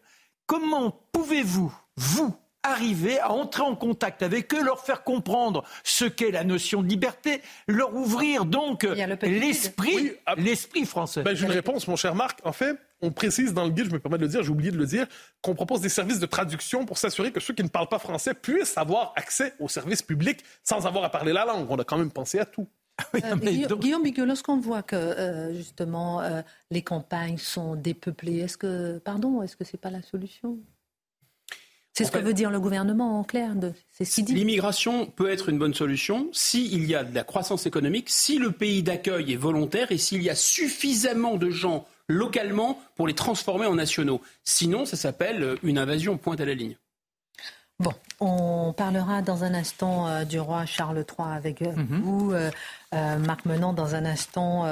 [0.46, 6.32] Comment pouvez-vous, vous, arriver à entrer en contact avec eux, leur faire comprendre ce qu'est
[6.32, 8.84] la notion de liberté, leur ouvrir donc
[9.24, 11.24] l'esprit, ah, l'esprit français.
[11.24, 12.40] Ben, j'ai une réponse, mon cher Marc.
[12.44, 14.72] En fait, on précise dans le guide, je me permets de le dire, j'ai oublié
[14.72, 15.08] de le dire,
[15.42, 18.34] qu'on propose des services de traduction pour s'assurer que ceux qui ne parlent pas français
[18.34, 21.68] puissent avoir accès aux services publics sans avoir à parler la langue.
[21.70, 22.68] On a quand même pensé à tout.
[23.16, 23.36] Euh,
[23.78, 29.42] Guillaume, Bigot, lorsqu'on voit que euh, justement euh, les campagnes sont dépeuplées, est-ce que, pardon,
[29.42, 30.58] est-ce que c'est pas la solution?
[32.00, 33.52] C'est ce que veut dire le gouvernement en clair.
[34.30, 38.52] L'immigration peut être une bonne solution s'il y a de la croissance économique, si le
[38.52, 43.66] pays d'accueil est volontaire et s'il y a suffisamment de gens localement pour les transformer
[43.66, 44.22] en nationaux.
[44.46, 46.78] Sinon, ça s'appelle une invasion pointe à la ligne.
[47.80, 52.02] Bon, on parlera dans un instant euh, du roi Charles III avec euh, mhm.
[52.02, 52.50] vous, euh,
[53.20, 54.66] Marc Menant, dans un instant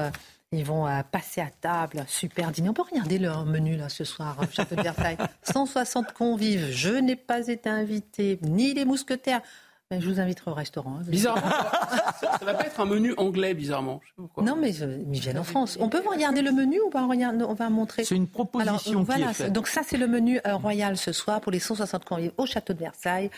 [0.52, 2.70] ils vont euh, passer à table, super dîner.
[2.70, 5.18] On peut regarder leur menu là ce soir, hein, château de Versailles.
[5.44, 6.70] 160 convives.
[6.72, 9.42] Je n'ai pas été invité, ni les mousquetaires.
[9.90, 10.98] Ben, je vous inviterai au restaurant.
[11.00, 11.50] Hein, bizarrement,
[12.20, 14.02] ça, ne va pas être un menu anglais, bizarrement.
[14.38, 15.78] Non, mais, ils viennent en France.
[15.80, 17.04] On peut regarder le menu ou pas?
[17.04, 18.04] On va montrer.
[18.04, 19.54] C'est une proposition qui est faite.
[19.54, 22.74] Donc ça, c'est le menu euh, royal ce soir pour les 160 convives au château
[22.74, 23.30] de Versailles.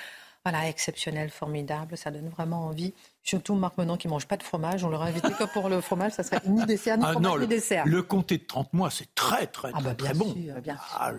[0.46, 2.94] Voilà, exceptionnel, formidable, ça donne vraiment envie.
[3.30, 5.82] Surtout Marc Menon qui ne mange pas de fromage, on l'aurait invité que pour le
[5.82, 7.84] fromage, ça serait ni dessert, ni ah fromage, ni le, dessert.
[7.86, 10.34] Le comté de 30 mois, c'est très, très, ah bah, très, bon.
[10.64, 11.12] bien ah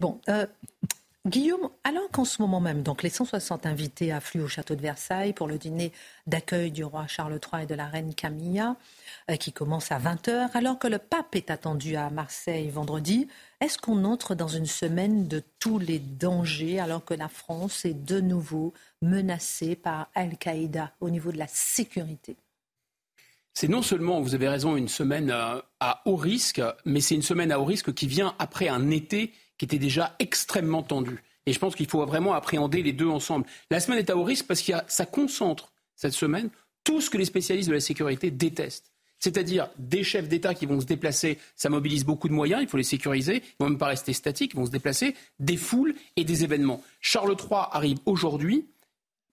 [0.00, 0.46] Bon, euh,
[1.24, 5.32] Guillaume, alors qu'en ce moment même, donc les 160 invités affluent au château de Versailles
[5.32, 5.92] pour le dîner
[6.26, 8.74] d'accueil du roi Charles III et de la reine Camilla,
[9.30, 13.28] euh, qui commence à 20h, alors que le pape est attendu à Marseille vendredi,
[13.60, 17.94] est-ce qu'on entre dans une semaine de tous les dangers alors que la France est
[17.94, 22.34] de nouveau menacée par Al-Qaïda au niveau de la sécurité?
[23.54, 27.22] C'est non seulement, vous avez raison, une semaine euh, à haut risque, mais c'est une
[27.22, 31.22] semaine à haut risque qui vient après un été qui était déjà extrêmement tendu.
[31.46, 33.46] Et je pense qu'il faut vraiment appréhender les deux ensemble.
[33.70, 36.50] La semaine est à haut risque parce que ça concentre, cette semaine,
[36.84, 38.92] tout ce que les spécialistes de la sécurité détestent.
[39.18, 42.76] C'est-à-dire des chefs d'État qui vont se déplacer, ça mobilise beaucoup de moyens, il faut
[42.76, 45.94] les sécuriser, ils ne vont même pas rester statiques, ils vont se déplacer, des foules
[46.16, 46.82] et des événements.
[47.00, 48.66] Charles III arrive aujourd'hui,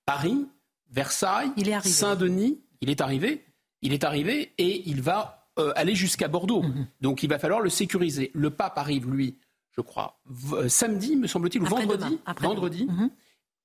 [0.06, 0.46] Paris,
[0.92, 1.52] Versailles,
[1.84, 3.44] Saint-Denis, il est arrivé,
[3.82, 6.62] il est arrivé et il va euh, aller jusqu'à Bordeaux.
[6.62, 6.88] Mhm.
[7.02, 8.30] Donc il va falloir le sécuriser.
[8.34, 9.38] Le pape arrive, lui,
[9.80, 10.20] je crois,
[10.52, 12.20] euh, samedi, me semble-t-il, ou vendredi.
[12.42, 12.86] vendredi.
[12.86, 13.10] Mhm.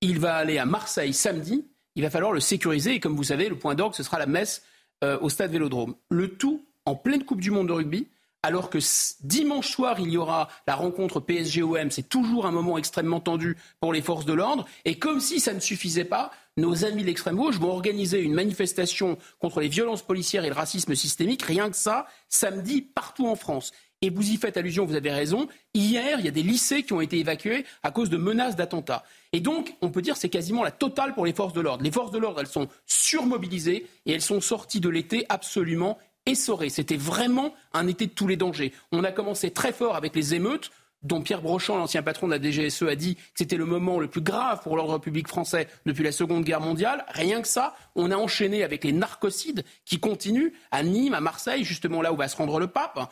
[0.00, 1.66] Il va aller à Marseille samedi.
[1.96, 2.94] Il va falloir le sécuriser.
[2.94, 4.62] Et comme vous savez, le point d'orgue, ce sera la messe
[5.03, 5.96] euh, au stade Vélodrome.
[6.11, 8.07] Le tout en pleine Coupe du Monde de rugby.
[8.44, 8.79] Alors que
[9.24, 13.90] dimanche soir, il y aura la rencontre PSG-OM, c'est toujours un moment extrêmement tendu pour
[13.90, 14.66] les forces de l'ordre.
[14.85, 18.35] Et comme si ça ne suffisait pas, nos amis de l'extrême gauche vont organiser une
[18.35, 23.35] manifestation contre les violences policières et le racisme systémique, rien que ça, samedi, partout en
[23.35, 23.72] France.
[24.05, 25.49] Et vous y faites allusion, vous avez raison.
[25.73, 29.03] Hier, il y a des lycées qui ont été évacués à cause de menaces d'attentats.
[29.33, 31.83] Et donc, on peut dire c'est quasiment la totale pour les forces de l'ordre.
[31.83, 36.69] Les forces de l'ordre, elles sont surmobilisées et elles sont sorties de l'été absolument essorées.
[36.69, 38.75] C'était vraiment un été de tous les dangers.
[38.93, 40.71] On a commencé très fort avec les émeutes
[41.05, 44.09] dont Pierre Brochant, l'ancien patron de la DGSE, a dit que c'était le moment le
[44.09, 47.05] plus grave pour l'ordre public français depuis la Seconde Guerre mondiale.
[47.09, 51.64] Rien que ça, on a enchaîné avec les narcocides qui continuent à Nîmes, à Marseille,
[51.64, 53.11] justement là où va se rendre le pape.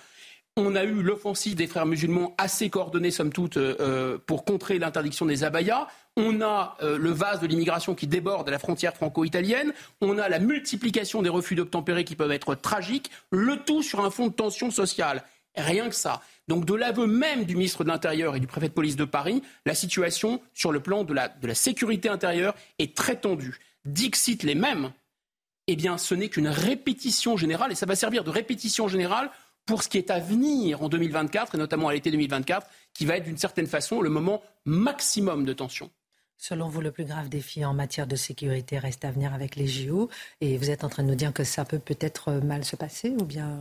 [0.58, 4.78] On a eu l'offensive des frères musulmans assez coordonnée, somme toute, euh, euh, pour contrer
[4.78, 5.88] l'interdiction des abayas.
[6.18, 9.72] On a euh, le vase de l'immigration qui déborde à la frontière franco-italienne.
[10.02, 13.10] On a la multiplication des refus d'obtempérer qui peuvent être tragiques.
[13.30, 15.24] Le tout sur un fond de tension sociale.
[15.56, 16.20] Rien que ça.
[16.48, 19.42] Donc, de l'aveu même du ministre de l'Intérieur et du préfet de police de Paris,
[19.64, 23.58] la situation sur le plan de la, sécurité intérieure est très tendue.
[23.86, 24.92] Dixit les mêmes,
[25.66, 29.30] eh bien, ce n'est qu'une répétition générale, et ça va servir de répétition générale
[29.66, 33.16] pour ce qui est à venir en 2024, et notamment à l'été 2024, qui va
[33.16, 35.90] être d'une certaine façon le moment maximum de tension.
[36.36, 39.68] Selon vous, le plus grave défi en matière de sécurité reste à venir avec les
[39.68, 40.08] JO,
[40.40, 43.10] et vous êtes en train de nous dire que ça peut peut-être mal se passer,
[43.10, 43.60] ou bien?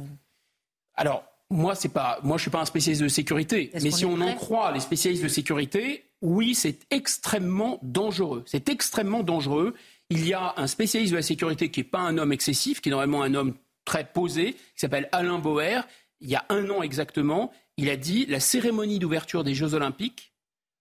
[0.96, 4.20] Alors, moi, c'est pas, moi, je suis pas un spécialiste de sécurité, mais si on
[4.22, 8.44] en croit les spécialistes de sécurité, oui, c'est extrêmement dangereux.
[8.46, 9.76] C'est extrêmement dangereux.
[10.10, 12.90] Il y a un spécialiste de la sécurité qui n'est pas un homme excessif, qui
[12.90, 13.54] est normalement un homme
[13.86, 15.82] très posé, qui s'appelle Alain Boer.
[16.20, 20.34] Il y a un an exactement, il a dit la cérémonie d'ouverture des Jeux Olympiques,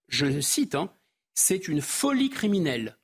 [0.08, 0.90] je cite, hein,
[1.34, 2.96] c'est une folie criminelle.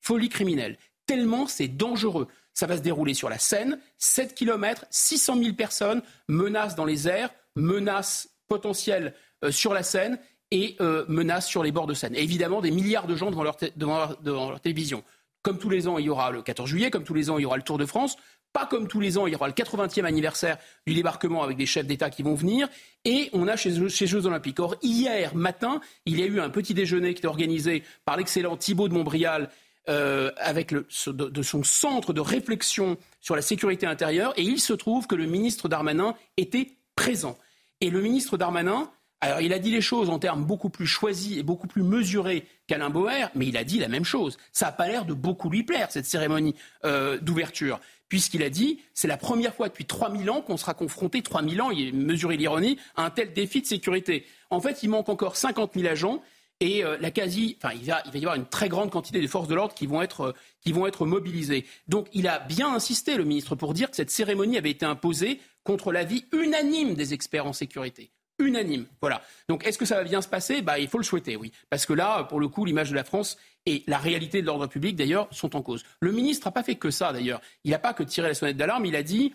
[0.00, 0.78] Folie criminelle.
[1.06, 2.28] Tellement c'est dangereux.
[2.54, 7.08] Ça va se dérouler sur la Seine, 7 km, 600 000 personnes, menaces dans les
[7.08, 10.18] airs, menaces potentielles euh, sur la Seine
[10.50, 12.14] et euh, menaces sur les bords de Seine.
[12.14, 13.44] Évidemment, des milliards de gens devant
[13.76, 15.02] devant leur télévision.
[15.42, 17.42] Comme tous les ans, il y aura le 14 juillet, comme tous les ans, il
[17.42, 18.16] y aura le Tour de France.
[18.52, 21.66] Pas comme tous les ans, il y aura le 80e anniversaire du débarquement avec des
[21.66, 22.68] chefs d'État qui vont venir.
[23.04, 24.58] Et on a chez ces Jeux Olympiques.
[24.58, 28.56] Or, hier matin, il y a eu un petit déjeuner qui était organisé par l'excellent
[28.56, 29.50] Thibault de Montbrial
[29.88, 34.32] euh, avec le, de, son centre de réflexion sur la sécurité intérieure.
[34.36, 37.38] Et il se trouve que le ministre Darmanin était présent.
[37.80, 41.38] Et le ministre Darmanin, alors il a dit les choses en termes beaucoup plus choisis
[41.38, 44.38] et beaucoup plus mesurés qu'Alain Boer, mais il a dit la même chose.
[44.52, 48.80] Ça n'a pas l'air de beaucoup lui plaire, cette cérémonie euh, d'ouverture puisqu'il a dit
[48.92, 52.76] c'est la première fois depuis 3000 ans qu'on sera confronté, 3000 ans, il mesuré l'ironie,
[52.96, 54.26] à un tel défi de sécurité.
[54.50, 56.20] En fait, il manque encore 50 000 agents
[56.62, 59.48] et euh, la quasi, enfin, il va, y avoir une très grande quantité de forces
[59.48, 61.64] de l'ordre qui vont être euh, qui vont être mobilisées.
[61.88, 65.40] Donc, il a bien insisté, le ministre, pour dire que cette cérémonie avait été imposée
[65.64, 68.86] contre l'avis unanime des experts en sécurité unanime.
[69.00, 69.22] Voilà.
[69.48, 70.62] Donc, est-ce que ça va bien se passer?
[70.62, 71.52] Bah, Il faut le souhaiter, oui.
[71.68, 74.66] Parce que là, pour le coup, l'image de la France et la réalité de l'ordre
[74.66, 75.84] public, d'ailleurs, sont en cause.
[76.00, 77.40] Le ministre n'a pas fait que ça, d'ailleurs.
[77.64, 79.32] Il n'a pas que tiré la sonnette d'alarme, il a dit,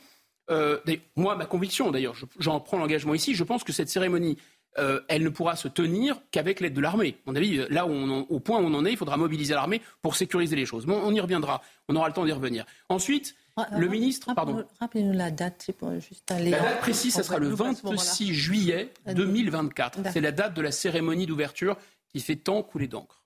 [0.49, 0.79] euh,
[1.15, 4.37] moi, ma conviction, d'ailleurs, j'en prends l'engagement ici, je pense que cette cérémonie
[4.77, 7.17] euh, elle ne pourra se tenir qu'avec l'aide de l'armée.
[7.25, 9.81] mon avis, là où on au point où on en est, il faudra mobiliser l'armée
[10.01, 10.85] pour sécuriser les choses.
[10.85, 11.61] Bon, on y reviendra.
[11.87, 12.65] On aura le temps d'y revenir.
[12.89, 13.35] Ensuite,
[13.71, 14.65] le ministre, pardon.
[14.81, 16.51] Rappelez-nous la date, pour juste aller.
[16.51, 19.99] La date précise, ce sera le 26 juillet 2024.
[20.11, 21.77] C'est la date de la cérémonie d'ouverture
[22.09, 23.23] qui fait tant couler d'encre.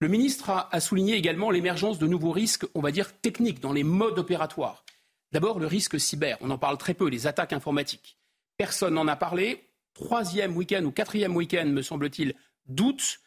[0.00, 3.84] Le ministre a, souligné également l'émergence de nouveaux risques, on va dire techniques, dans les
[3.84, 4.84] modes opératoires.
[5.32, 6.36] D'abord, le risque cyber.
[6.40, 8.18] On en parle très peu, les attaques informatiques.
[8.56, 9.68] Personne n'en a parlé.
[9.94, 12.34] Troisième week-end ou quatrième week-end, me semble-t-il,
[12.66, 13.20] d'août,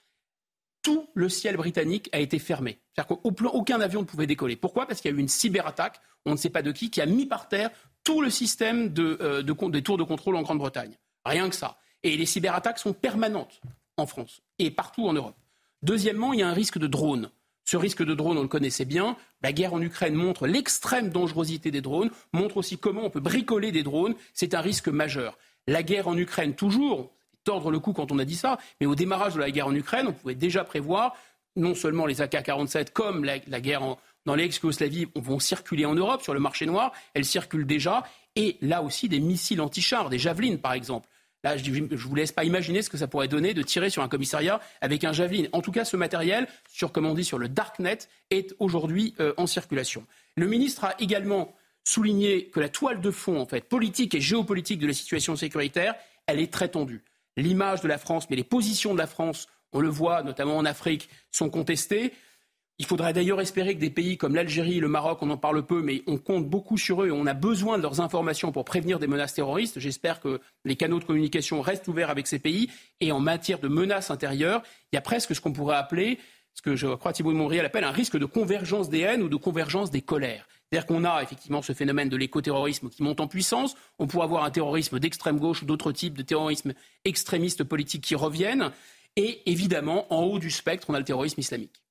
[0.81, 2.79] tout le ciel britannique a été fermé.
[2.93, 4.55] C'est-à-dire qu'aucun avion ne pouvait décoller.
[4.55, 4.85] Pourquoi?
[4.85, 7.05] Parce qu'il y a eu une cyberattaque, on ne sait pas de qui, qui a
[7.05, 7.71] mis par terre
[8.03, 10.97] tout le système euh, des tours de contrôle en Grande-Bretagne.
[11.25, 11.77] Rien que ça.
[12.03, 13.61] Et les cyberattaques sont permanentes
[13.97, 15.35] en France et partout en Europe.
[15.83, 17.29] Deuxièmement, il y a un risque de drone.
[17.65, 19.17] Ce risque de drone, on le connaissait bien.
[19.41, 23.71] La guerre en Ukraine montre l'extrême dangerosité des drones, montre aussi comment on peut bricoler
[23.71, 24.15] des drones.
[24.33, 25.37] C'est un risque majeur.
[25.67, 27.11] La guerre en Ukraine, toujours,
[27.43, 29.75] tordre le cou quand on a dit ça, mais au démarrage de la guerre en
[29.75, 31.13] Ukraine, on pouvait déjà prévoir
[31.57, 36.39] non seulement les AK-47 comme la, guerre dans l'ex-Yougoslavie vont circuler en Europe sur le
[36.39, 38.03] marché noir, elles circulent déjà,
[38.35, 41.09] et là aussi des missiles anti-chars, des javelines par exemple.
[41.55, 44.09] Je ne vous laisse pas imaginer ce que ça pourrait donner de tirer sur un
[44.09, 45.45] commissariat avec un javelin.
[45.53, 49.33] En tout cas, ce matériel, sur, comme on dit, sur le darknet, est aujourd'hui euh,
[49.37, 50.05] en circulation.
[50.35, 54.79] Le ministre a également souligné que la toile de fond, en fait, politique et géopolitique
[54.79, 57.03] de la situation sécuritaire, elle est très tendue.
[57.37, 60.65] L'image de la France, mais les positions de la France, on le voit notamment en
[60.65, 62.13] Afrique, sont contestées.
[62.79, 65.81] Il faudrait d'ailleurs espérer que des pays comme l'Algérie, le Maroc, on en parle peu,
[65.81, 68.99] mais on compte beaucoup sur eux et on a besoin de leurs informations pour prévenir
[68.99, 69.79] des menaces terroristes.
[69.79, 72.69] J'espère que les canaux de communication restent ouverts avec ces pays.
[73.01, 74.61] Et en matière de menaces intérieures,
[74.91, 76.19] il y a presque ce qu'on pourrait appeler,
[76.53, 79.29] ce que je crois Thibault de Montréal appelle un risque de convergence des haines ou
[79.29, 80.47] de convergence des colères.
[80.69, 83.75] C'est-à-dire qu'on a effectivement ce phénomène de l'écoterrorisme qui monte en puissance.
[83.97, 86.73] On pourrait avoir un terrorisme d'extrême gauche ou d'autres types de terrorisme
[87.05, 88.71] extrémistes politiques qui reviennent.
[89.15, 91.81] Et évidemment, en haut du spectre, on a le terrorisme islamique.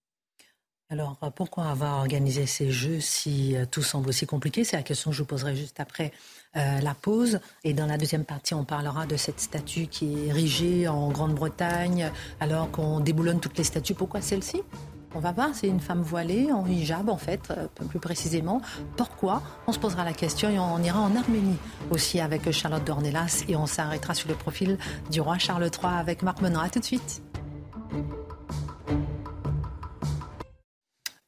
[0.88, 4.62] Alors, euh, pourquoi avoir organisé ces jeux si euh, tout semble aussi compliqué?
[4.62, 6.12] C'est la question que je vous poserai juste après
[6.56, 7.40] euh, la pause.
[7.64, 12.12] Et dans la deuxième partie, on parlera de cette statue qui est érigée en Grande-Bretagne,
[12.38, 13.94] alors qu'on déboulonne toutes les statues.
[13.94, 14.62] Pourquoi celle-ci?
[15.16, 17.52] On va voir, c'est une femme voilée, en hijab en fait,
[17.88, 18.60] plus précisément.
[18.96, 19.42] Pourquoi?
[19.66, 21.56] On se posera la question et on ira en Arménie
[21.90, 24.78] aussi avec Charlotte Dornelas et on s'arrêtera sur le profil
[25.10, 26.60] du roi Charles III avec Marc Menon.
[26.60, 27.22] A tout de suite.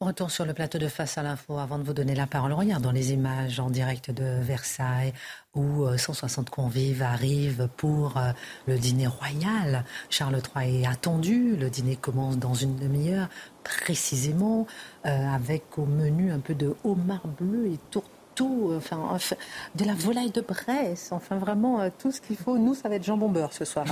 [0.00, 2.52] On retourne sur le plateau de Face à l'info avant de vous donner la parole.
[2.52, 5.12] Regardons les images en direct de Versailles
[5.56, 8.30] où 160 euh, convives arrivent pour euh,
[8.68, 9.84] le dîner royal.
[10.08, 11.56] Charles III est attendu.
[11.56, 13.28] Le dîner commence dans une demi-heure
[13.64, 14.68] précisément
[15.04, 19.18] euh, avec au menu un peu de homard bleu et tourte enfin,
[19.74, 22.58] de la volaille de Bresse, enfin vraiment euh, tout ce qu'il faut.
[22.58, 23.86] Nous, ça va être jambon beurre ce soir.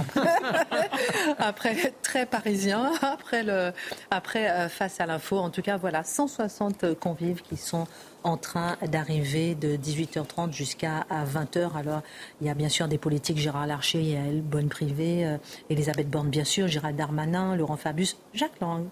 [1.39, 3.73] Après, très parisien, après, le,
[4.11, 5.39] après euh, face à l'info.
[5.39, 7.87] En tout cas, voilà, 160 convives qui sont
[8.27, 11.77] en train d'arriver de 18h30 jusqu'à 20h.
[11.77, 12.03] Alors,
[12.41, 15.39] il y a bien sûr des politiques, Gérard Larcher, Yael Bonne-Privé, euh,
[15.71, 18.87] Elisabeth Borne, bien sûr, Gérald Darmanin, Laurent Fabius, Jacques Lang,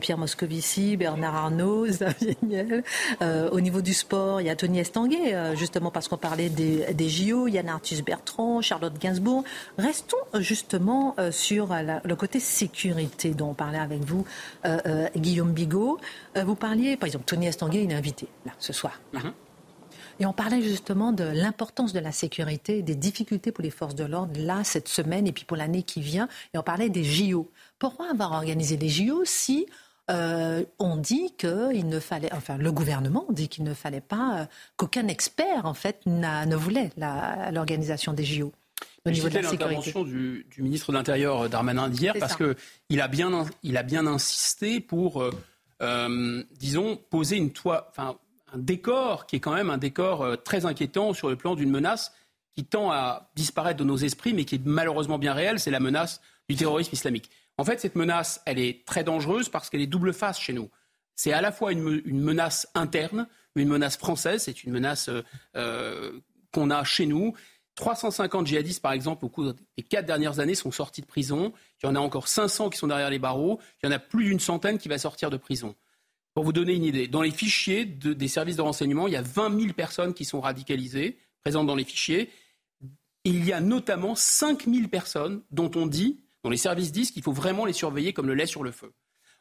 [0.00, 2.84] Pierre Moscovici, Bernard Arnault, Xavier Niel.
[3.22, 6.48] Euh, au niveau du sport, il y a Tony Estanguet, euh, justement parce qu'on parlait
[6.48, 9.44] des, des, JO, Yann Arthus Bertrand, Charlotte Gainsbourg.
[9.78, 11.68] Restons justement sur
[12.04, 14.24] le côté sécurité dont on parlait avec vous,
[15.16, 15.98] Guillaume Bigot.
[16.36, 19.00] vous parliez, par exemple, Tony Estanguet, il est invité là ce soir.
[19.12, 19.32] Mhm.
[20.20, 24.04] Et on parlait justement de l'importance de la sécurité, des difficultés pour les forces de
[24.04, 26.28] l'ordre là cette semaine et puis pour l'année qui vient.
[26.54, 27.50] Et on parlait des JO.
[27.78, 29.66] Pourquoi avoir organisé des JO si
[30.10, 34.44] euh, on dit qu'il ne fallait, enfin le gouvernement dit qu'il ne fallait pas, euh,
[34.76, 36.90] qu'aucun expert en fait ne voulait
[37.52, 38.52] l'organisation des JO.
[39.04, 43.08] Au niveau de l'intervention du, du, ministre de l'Intérieur euh, Darmanin d'hier parce qu'il a
[43.08, 45.22] bien, il a bien insisté pour,
[46.58, 48.16] disons, poser une toile, enfin
[48.54, 52.14] un décor qui est quand même un décor très inquiétant sur le plan d'une menace
[52.56, 55.80] qui tend à disparaître de nos esprits, mais qui est malheureusement bien réelle, c'est la
[55.80, 57.30] menace du terrorisme islamique.
[57.58, 60.70] En fait, cette menace, elle est très dangereuse parce qu'elle est double face chez nous.
[61.16, 65.22] C'est à la fois une, menace interne, une menace française, c'est une menace euh,
[65.56, 66.20] euh,
[66.52, 67.34] qu'on a chez nous.
[67.74, 71.52] 350 djihadistes, par exemple, au cours des quatre dernières années, sont sortis de prison.
[71.82, 73.60] Il y en a encore 500 qui sont derrière les barreaux.
[73.82, 75.74] Il y en a plus d'une centaine qui va sortir de prison.
[76.34, 79.22] Pour vous donner une idée, dans les fichiers des services de renseignement, il y a
[79.22, 82.30] 20 000 personnes qui sont radicalisées, présentes dans les fichiers.
[83.24, 87.22] Il y a notamment 5 000 personnes dont on dit dont les services disent qu'il
[87.22, 88.92] faut vraiment les surveiller comme le lait sur le feu.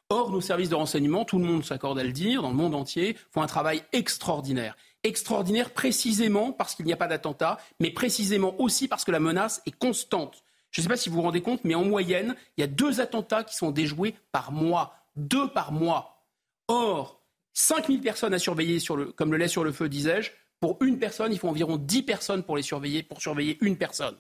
[0.10, 2.76] Or, nos services de renseignement, tout le monde s'accorde à le dire, dans le monde
[2.76, 4.78] entier, font un travail extraordinaire.
[5.04, 9.62] Extraordinaire précisément parce qu'il n'y a pas d'attentat, mais précisément aussi parce que la menace
[9.66, 10.44] est constante.
[10.72, 12.68] Je ne sais pas si vous vous rendez compte, mais en moyenne, il y a
[12.68, 14.96] deux attentats qui sont déjoués par mois.
[15.18, 16.24] Deux par mois.
[16.70, 17.22] Or,
[17.54, 20.32] 5000 personnes à surveiller, sur le, comme le lait sur le feu, disais-je.
[20.60, 24.16] Pour une personne, il faut environ 10 personnes pour les surveiller, pour surveiller une personne.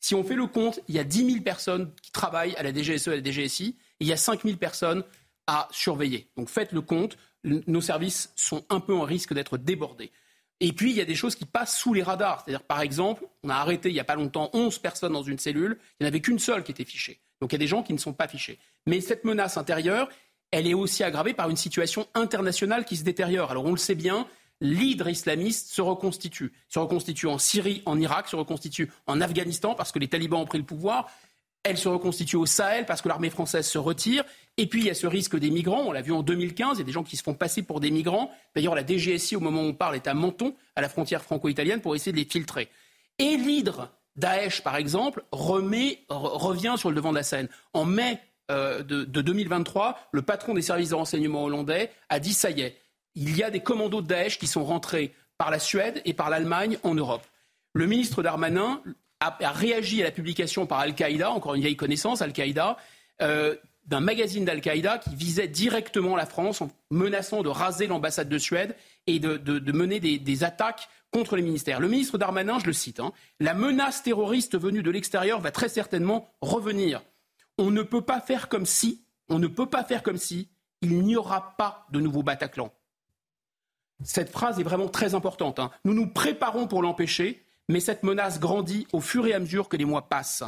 [0.00, 2.72] Si on fait le compte, il y a 10 000 personnes qui travaillent à la
[2.72, 5.04] DGSE et à la DGSI, et il y a 5 000 personnes
[5.46, 6.28] à surveiller.
[6.36, 10.10] Donc faites le compte, nos services sont un peu en risque d'être débordés.
[10.60, 12.42] Et puis, il y a des choses qui passent sous les radars.
[12.44, 15.38] C'est-à-dire, par exemple, on a arrêté il n'y a pas longtemps 11 personnes dans une
[15.38, 17.20] cellule, il n'y en avait qu'une seule qui était fichée.
[17.40, 18.58] Donc il y a des gens qui ne sont pas fichés.
[18.86, 20.08] Mais cette menace intérieure,
[20.50, 23.50] elle est aussi aggravée par une situation internationale qui se détériore.
[23.50, 24.26] Alors on le sait bien,
[24.64, 26.52] l'hydre islamiste se reconstitue.
[26.68, 30.46] Se reconstitue en Syrie, en Irak, se reconstitue en Afghanistan parce que les talibans ont
[30.46, 31.10] pris le pouvoir.
[31.62, 34.24] Elle se reconstitue au Sahel parce que l'armée française se retire.
[34.56, 35.84] Et puis, il y a ce risque des migrants.
[35.86, 36.78] On l'a vu en 2015.
[36.78, 38.30] Il y a des gens qui se font passer pour des migrants.
[38.54, 41.80] D'ailleurs, la DGSI, au moment où on parle, est à Menton, à la frontière franco-italienne,
[41.80, 42.68] pour essayer de les filtrer.
[43.18, 47.48] Et l'hydre Daesh, par exemple, revient sur le devant de la scène.
[47.72, 48.18] En mai
[48.50, 52.76] euh, de 2023, le patron des services de renseignement hollandais a dit ça y est,
[53.14, 56.30] il y a des commandos de Daesh qui sont rentrés par la Suède et par
[56.30, 57.26] l'Allemagne en Europe.
[57.72, 58.82] Le ministre Darmanin
[59.20, 62.76] a, réagi à la publication par Al-Qaïda, encore une vieille connaissance, Al-Qaïda,
[63.22, 68.38] euh, d'un magazine d'Al-Qaïda qui visait directement la France en menaçant de raser l'ambassade de
[68.38, 71.80] Suède et de, mener des, attaques contre les ministères.
[71.80, 75.68] Le ministre Darmanin, je le cite, hein, la menace terroriste venue de l'extérieur va très
[75.68, 77.02] certainement revenir.
[77.58, 80.48] On ne peut pas faire comme si, on ne peut pas faire comme si
[80.80, 82.72] il n'y aura pas de nouveau Bataclan.
[84.02, 85.58] Cette phrase est vraiment très importante.
[85.58, 85.70] Hein.
[85.84, 89.76] Nous nous préparons pour l'empêcher, mais cette menace grandit au fur et à mesure que
[89.76, 90.44] les mois passent.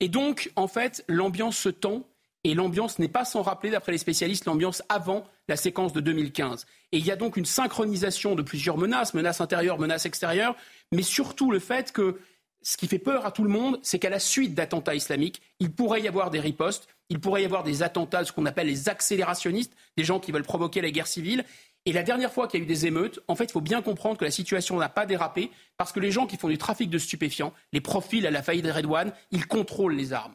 [0.00, 2.04] Et donc, en fait, l'ambiance se tend,
[2.44, 6.66] et l'ambiance n'est pas sans rappeler, d'après les spécialistes, l'ambiance avant la séquence de 2015.
[6.92, 10.56] Et il y a donc une synchronisation de plusieurs menaces, menaces intérieures, menaces extérieures,
[10.92, 12.18] mais surtout le fait que
[12.62, 15.72] ce qui fait peur à tout le monde, c'est qu'à la suite d'attentats islamiques, il
[15.72, 18.88] pourrait y avoir des ripostes, il pourrait y avoir des attentats, ce qu'on appelle les
[18.88, 21.44] accélérationnistes, des gens qui veulent provoquer la guerre civile,
[21.86, 23.80] et la dernière fois qu'il y a eu des émeutes, en fait, il faut bien
[23.80, 26.90] comprendre que la situation n'a pas dérapé parce que les gens qui font du trafic
[26.90, 30.34] de stupéfiants, les profils à la faillite de Redouane, ils contrôlent les armes.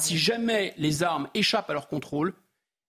[0.00, 2.34] si jamais les armes échappent à leur contrôle,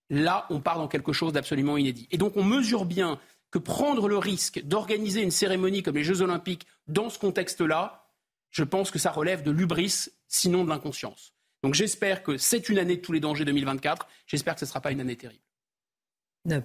[0.08, 2.08] là, on part dans quelque chose d'absolument inédit.
[2.10, 3.18] Et donc, on mesure bien
[3.50, 8.06] que prendre le risque d'organiser une cérémonie comme les Jeux Olympiques dans ce contexte-là,
[8.50, 11.34] je pense que ça relève de l'ubris, sinon de l'inconscience.
[11.62, 14.08] Donc j'espère que c'est une année de tous les dangers 2024.
[14.26, 15.42] J'espère que ce ne sera pas une année terrible.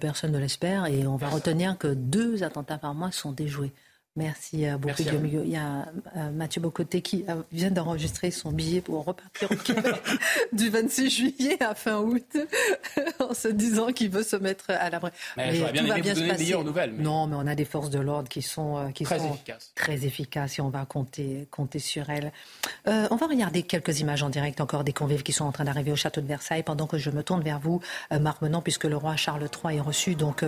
[0.00, 3.74] Personne ne l'espère et on va retenir que deux attentats par mois sont déjoués.
[4.16, 8.80] Merci euh, beaucoup, Il y a euh, Mathieu Bocoté qui euh, vient d'enregistrer son billet
[8.80, 9.94] pour repartir au Québec
[10.54, 12.36] du 26 juillet à fin août
[13.20, 15.10] en se disant qu'il veut se mettre à l'abri.
[15.36, 16.56] Mais, mais tout va bien se passer.
[16.56, 19.72] Nouvelles, Non, mais on a des forces de l'ordre qui sont, qui très, sont efficaces.
[19.74, 22.32] très efficaces et on va compter, compter sur elles.
[22.86, 25.92] on va regarder quelques images en direct encore des convives qui sont en train d'arriver
[25.92, 27.80] au château de Versailles pendant que je me tourne vers vous,
[28.18, 30.44] Marc Menon, puisque le roi Charles III est reçu donc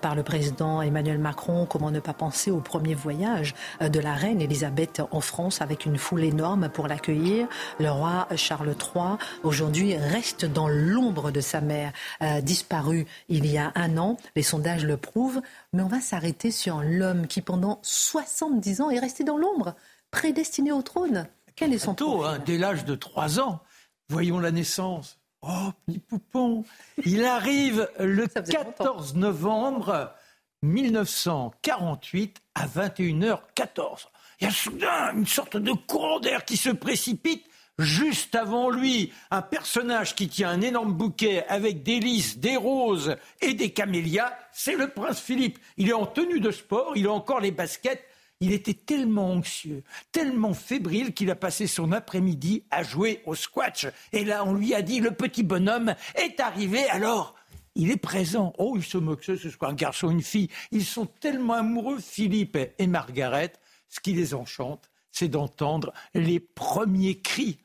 [0.00, 1.66] par le président Emmanuel Macron.
[1.66, 5.84] Comment ne pas penser au premier voyage voyage de la reine Elisabeth en France avec
[5.84, 7.46] une foule énorme pour l'accueillir.
[7.78, 13.58] Le roi Charles III, aujourd'hui, reste dans l'ombre de sa mère, euh, disparue il y
[13.58, 14.16] a un an.
[14.34, 15.42] Les sondages le prouvent.
[15.74, 19.74] Mais on va s'arrêter sur l'homme qui, pendant 70 ans, est resté dans l'ombre,
[20.10, 21.28] prédestiné au trône.
[21.54, 23.60] Quel est son taux hein, Dès l'âge de 3 ans,
[24.08, 25.18] voyons la naissance.
[25.42, 26.64] Oh, petit poupon
[27.04, 30.14] Il arrive le 14 novembre
[30.62, 34.06] 1948 à 21h14.
[34.40, 37.44] Il y a soudain une sorte de courant d'air qui se précipite
[37.78, 39.12] juste avant lui.
[39.30, 44.32] Un personnage qui tient un énorme bouquet avec des lys, des roses et des camélias,
[44.52, 45.58] c'est le prince Philippe.
[45.76, 48.04] Il est en tenue de sport, il a encore les baskets.
[48.40, 53.86] Il était tellement anxieux, tellement fébrile qu'il a passé son après-midi à jouer au squash.
[54.12, 57.36] Et là, on lui a dit, le petit bonhomme est arrivé, alors
[57.74, 58.52] il est présent.
[58.58, 60.48] Oh, il se moque, ce soit un garçon, une fille.
[60.70, 63.52] Ils sont tellement amoureux, Philippe et Margaret.
[63.88, 67.58] Ce qui les enchante, c'est d'entendre les premiers cris.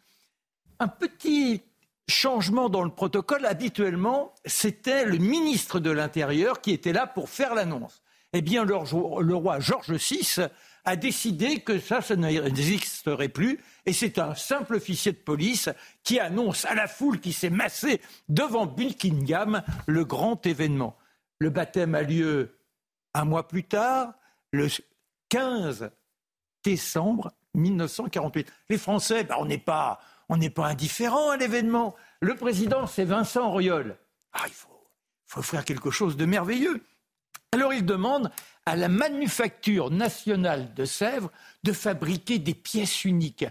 [0.79, 1.61] Un petit
[2.09, 7.55] changement dans le protocole, habituellement, c'était le ministre de l'Intérieur qui était là pour faire
[7.55, 8.01] l'annonce.
[8.33, 8.75] Eh bien, le,
[9.21, 10.47] le roi Georges VI
[10.87, 13.59] a décidé que ça, ça n'existerait plus.
[13.85, 15.67] Et c'est un simple officier de police
[16.01, 20.97] qui annonce à la foule qui s'est massée devant Buckingham le grand événement.
[21.39, 22.57] Le baptême a lieu
[23.13, 24.13] un mois plus tard,
[24.51, 24.69] le
[25.27, 25.91] 15
[26.63, 28.49] décembre 1948.
[28.69, 29.99] Les Français, ben, on n'est pas,
[30.55, 31.95] pas indifférents à l'événement.
[32.21, 33.97] Le président, c'est Vincent Auriol.
[34.31, 34.87] Ah, il faut,
[35.25, 36.81] faut faire quelque chose de merveilleux.
[37.51, 38.31] Alors il demande
[38.67, 41.31] à la manufacture nationale de Sèvres
[41.63, 43.45] de fabriquer des pièces uniques.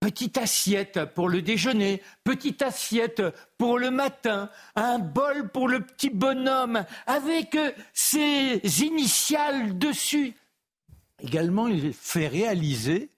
[0.00, 3.22] petite assiette pour le déjeuner, petite assiette
[3.58, 10.34] pour le matin, un bol pour le petit bonhomme avec euh, ses initiales dessus.
[11.20, 13.10] Également, il fait réaliser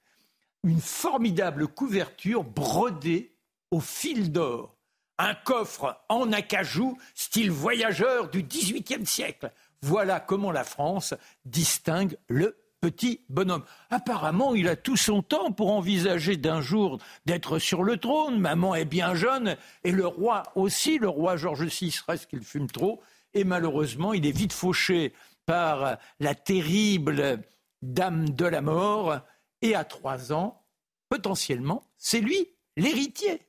[0.64, 3.30] une formidable couverture brodée
[3.70, 4.74] au fil d'or.
[5.18, 9.52] Un coffre en acajou, style voyageur du XVIIIe siècle.
[9.84, 11.12] Voilà comment la France
[11.44, 13.64] distingue le petit bonhomme.
[13.90, 18.38] Apparemment, il a tout son temps pour envisager d'un jour d'être sur le trône.
[18.38, 22.70] Maman est bien jeune et le roi aussi, le roi Georges VI, reste qu'il fume
[22.70, 23.02] trop.
[23.34, 25.12] Et malheureusement, il est vite fauché
[25.44, 27.42] par la terrible
[27.82, 29.18] dame de la mort.
[29.60, 30.64] Et à trois ans,
[31.10, 33.42] potentiellement, c'est lui l'héritier.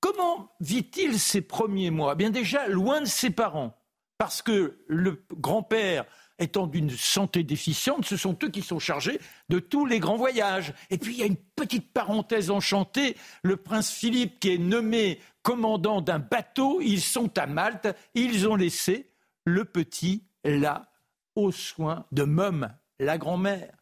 [0.00, 2.14] Comment vit-il ses premiers mois?
[2.14, 3.75] Bien déjà, loin de ses parents,
[4.18, 6.04] parce que le grand-père
[6.38, 10.74] étant d'une santé déficiente, ce sont eux qui sont chargés de tous les grands voyages.
[10.90, 15.20] Et puis il y a une petite parenthèse enchantée, le prince Philippe qui est nommé
[15.42, 19.10] commandant d'un bateau, ils sont à Malte, ils ont laissé
[19.44, 20.90] le petit là,
[21.34, 23.76] aux soins de Mom, la grand-mère.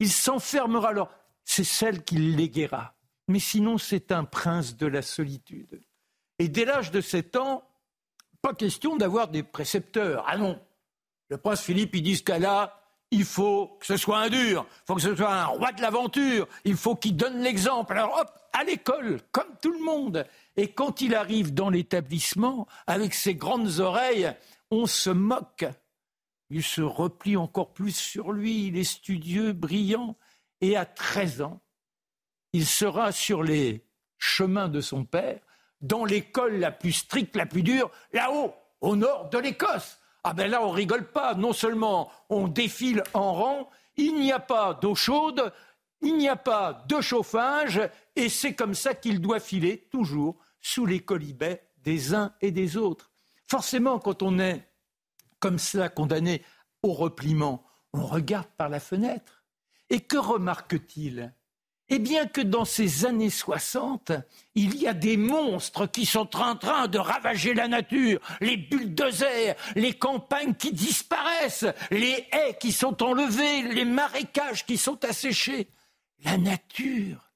[0.00, 1.10] Il s'enfermera alors,
[1.44, 2.94] c'est celle qui l'éguera.
[3.28, 5.80] Mais sinon, c'est un prince de la solitude.
[6.38, 7.64] Et dès l'âge de 7 ans,
[8.44, 10.22] pas question d'avoir des précepteurs.
[10.28, 10.60] Ah non,
[11.30, 12.78] le prince Philippe, il dit ce cas-là,
[13.10, 15.80] il faut que ce soit un dur, il faut que ce soit un roi de
[15.80, 17.94] l'aventure, il faut qu'il donne l'exemple.
[17.94, 20.26] Alors hop, à l'école, comme tout le monde.
[20.56, 24.30] Et quand il arrive dans l'établissement, avec ses grandes oreilles,
[24.70, 25.64] on se moque.
[26.50, 30.18] Il se replie encore plus sur lui, il est studieux, brillant,
[30.60, 31.62] et à 13 ans,
[32.52, 33.86] il sera sur les
[34.18, 35.40] chemins de son père,
[35.84, 39.98] dans l'école la plus stricte, la plus dure, là-haut, au nord de l'Écosse.
[40.24, 41.34] Ah ben là, on rigole pas.
[41.34, 45.52] Non seulement on défile en rang, il n'y a pas d'eau chaude,
[46.00, 47.80] il n'y a pas de chauffage,
[48.16, 52.76] et c'est comme ça qu'il doit filer toujours sous les colibets des uns et des
[52.76, 53.10] autres.
[53.46, 54.66] Forcément, quand on est
[55.38, 56.42] comme cela condamné
[56.82, 59.44] au repliement, on regarde par la fenêtre.
[59.90, 61.34] Et que remarque-t-il?
[61.90, 64.12] Eh bien que dans ces années 60,
[64.54, 69.54] il y a des monstres qui sont en train de ravager la nature, les bulldozers,
[69.76, 75.68] les campagnes qui disparaissent, les haies qui sont enlevées, les marécages qui sont asséchés.
[76.24, 77.32] La nature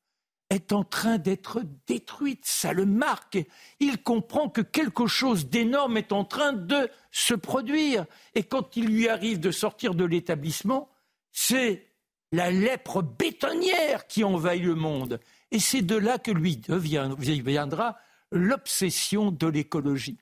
[0.50, 3.38] est en train d'être détruite, ça le marque.
[3.80, 8.06] Il comprend que quelque chose d'énorme est en train de se produire.
[8.34, 10.88] Et quand il lui arrive de sortir de l'établissement,
[11.32, 11.87] c'est
[12.32, 15.20] la lèpre bétonnière qui envahit le monde.
[15.50, 17.96] Et c'est de là que lui viendra
[18.30, 20.18] l'obsession de l'écologie.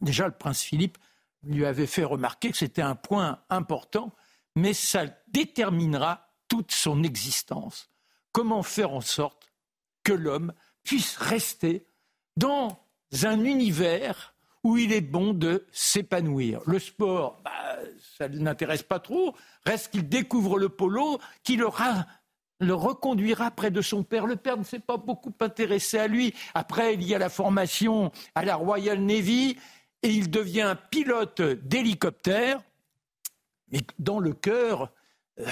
[0.00, 0.98] Déjà, le prince Philippe
[1.42, 4.12] lui avait fait remarquer que c'était un point important,
[4.54, 7.90] mais ça déterminera toute son existence.
[8.32, 9.52] Comment faire en sorte
[10.02, 11.86] que l'homme puisse rester
[12.36, 12.78] dans
[13.22, 14.33] un univers
[14.64, 16.60] où il est bon de s'épanouir.
[16.66, 17.50] Le sport, bah,
[18.18, 19.36] ça ne l'intéresse pas trop.
[19.64, 21.66] Reste qu'il découvre le polo, qui le,
[22.74, 24.26] reconduira près de son père.
[24.26, 26.34] Le père ne s'est pas beaucoup intéressé à lui.
[26.54, 29.58] Après, il y a la formation à la Royal Navy
[30.02, 32.62] et il devient pilote d'hélicoptère.
[33.70, 34.90] Mais dans le cœur,
[35.40, 35.46] euh,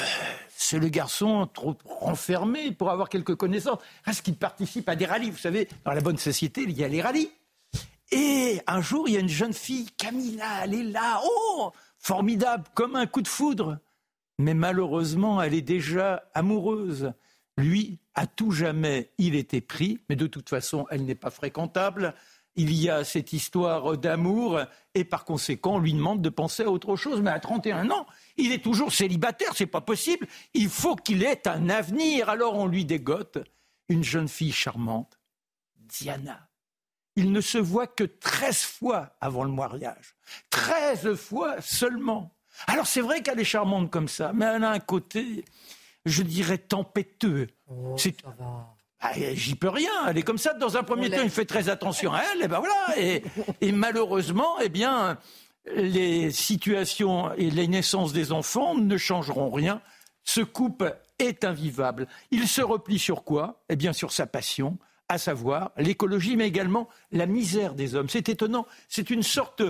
[0.49, 3.81] c'est le garçon trop renfermé pour avoir quelques connaissances.
[4.05, 5.31] Reste qu'il participe à des rallyes.
[5.31, 7.31] Vous savez, dans la bonne société, il y a les rallyes.
[8.13, 11.23] Et un jour, il y a une jeune fille, Camilla, elle est là.
[11.25, 13.79] Oh, formidable, comme un coup de foudre.
[14.39, 17.15] Mais malheureusement, elle est déjà amoureuse.
[17.57, 22.15] Lui, à tout jamais, il était pris, mais de toute façon, elle n'est pas fréquentable.
[22.55, 24.61] Il y a cette histoire d'amour,
[24.95, 27.23] et par conséquent, on lui demande de penser à autre chose.
[27.23, 28.07] Mais à 31 ans,
[28.37, 30.27] il est toujours célibataire, c'est pas possible.
[30.53, 32.29] Il faut qu'il ait un avenir.
[32.29, 33.39] Alors on lui dégote
[33.89, 35.19] une jeune fille charmante,
[35.79, 36.52] Diana.
[37.17, 40.15] Il ne se voit que 13 fois avant le mariage.
[40.51, 42.35] 13 fois seulement.
[42.67, 45.45] Alors c'est vrai qu'elle est charmante comme ça, mais elle a un côté,
[46.05, 47.49] je dirais, tempétueux.
[47.69, 47.97] Oh,
[49.05, 49.91] ah, j'y peux rien.
[50.09, 50.55] Elle est comme ça.
[50.55, 52.43] Dans un premier temps, il fait très attention à elle.
[52.43, 53.23] Et ben voilà.
[53.61, 55.19] Et, malheureusement, eh bien,
[55.75, 59.83] les situations et les naissances des enfants ne changeront rien.
[60.23, 62.07] Ce couple est invivable.
[62.31, 63.65] Il se replie sur quoi?
[63.69, 64.79] Eh bien, sur sa passion,
[65.13, 68.09] à savoir l'écologie, mais également la misère des hommes.
[68.09, 68.67] C'est étonnant.
[68.89, 69.63] C'est une sorte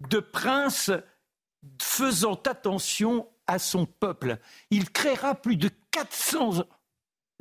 [0.00, 0.90] de prince
[1.80, 4.38] faisant attention à son peuple.
[4.70, 6.64] Il créera plus de 400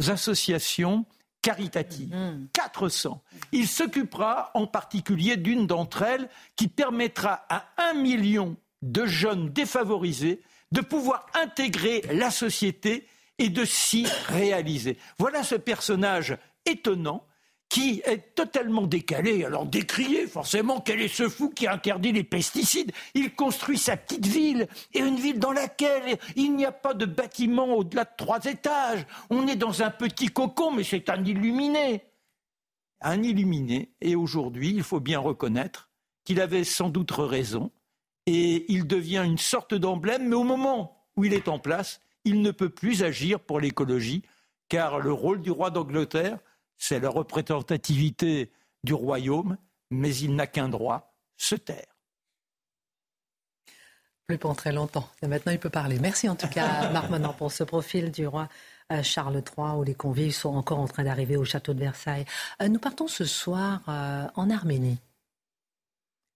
[0.08, 1.06] associations
[1.41, 2.16] caritatives.
[2.54, 3.10] 400.
[3.10, 3.38] Mmh.
[3.52, 10.41] Il s'occupera en particulier d'une d'entre elles qui permettra à un million de jeunes défavorisés
[10.72, 13.08] de pouvoir intégrer la société
[13.39, 14.97] et de s'y réaliser.
[15.20, 17.26] Voilà ce personnage étonnant
[17.72, 19.45] qui est totalement décalé.
[19.45, 22.91] Alors décrié, forcément, quel est ce fou qui interdit les pesticides?
[23.13, 27.05] Il construit sa petite ville, et une ville dans laquelle il n'y a pas de
[27.05, 29.07] bâtiment au-delà de trois étages.
[29.30, 32.03] On est dans un petit cocon, mais c'est un illuminé.
[32.99, 35.89] Un illuminé, et aujourd'hui, il faut bien reconnaître
[36.26, 37.72] qu'il avait sans doute raison,
[38.26, 42.41] et il devient une sorte d'emblème, mais au moment où il est en place, il
[42.41, 44.24] ne peut plus agir pour l'écologie,
[44.67, 46.38] car le rôle du roi d'Angleterre,
[46.82, 48.52] c'est la représentativité
[48.84, 49.56] du royaume,
[49.92, 51.86] mais il n'a qu'un droit, se taire.
[54.26, 55.08] Plus pendant très longtemps.
[55.22, 56.00] Et maintenant, il peut parler.
[56.00, 58.50] Merci en tout cas, Marc Manon, pour ce profil du roi
[58.92, 62.26] euh, Charles III, où les convives sont encore en train d'arriver au château de Versailles.
[62.64, 64.98] Euh, nous partons ce soir euh, en Arménie.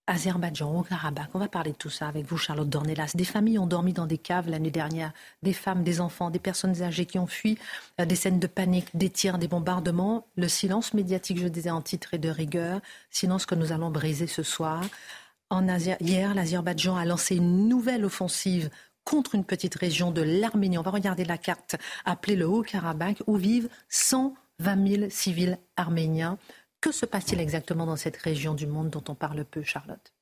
[0.06, 1.30] Azerbaïdjan, au Karabakh.
[1.34, 3.12] On va parler de tout ça avec vous, Charlotte Dornelas.
[3.14, 5.12] Des familles ont dormi dans des caves l'année dernière.
[5.42, 7.58] Des femmes, des enfants, des personnes âgées qui ont fui.
[8.00, 10.26] Euh, des scènes de panique, des tirs, des bombardements.
[10.36, 12.80] Le silence médiatique, je disais, en titre et de rigueur.
[13.10, 14.82] Silence que nous allons briser ce soir.
[15.50, 15.66] En
[16.00, 18.70] Hier, l'Azerbaïdjan a lancé une nouvelle offensive
[19.04, 20.78] contre une petite région de l'Arménie.
[20.78, 26.38] On va regarder la carte appelée le Haut-Karabakh, où vivent 120 000 civils arméniens.
[26.86, 30.14] Que se passe-t-il exactement dans cette région du monde dont on parle peu, Charlotte?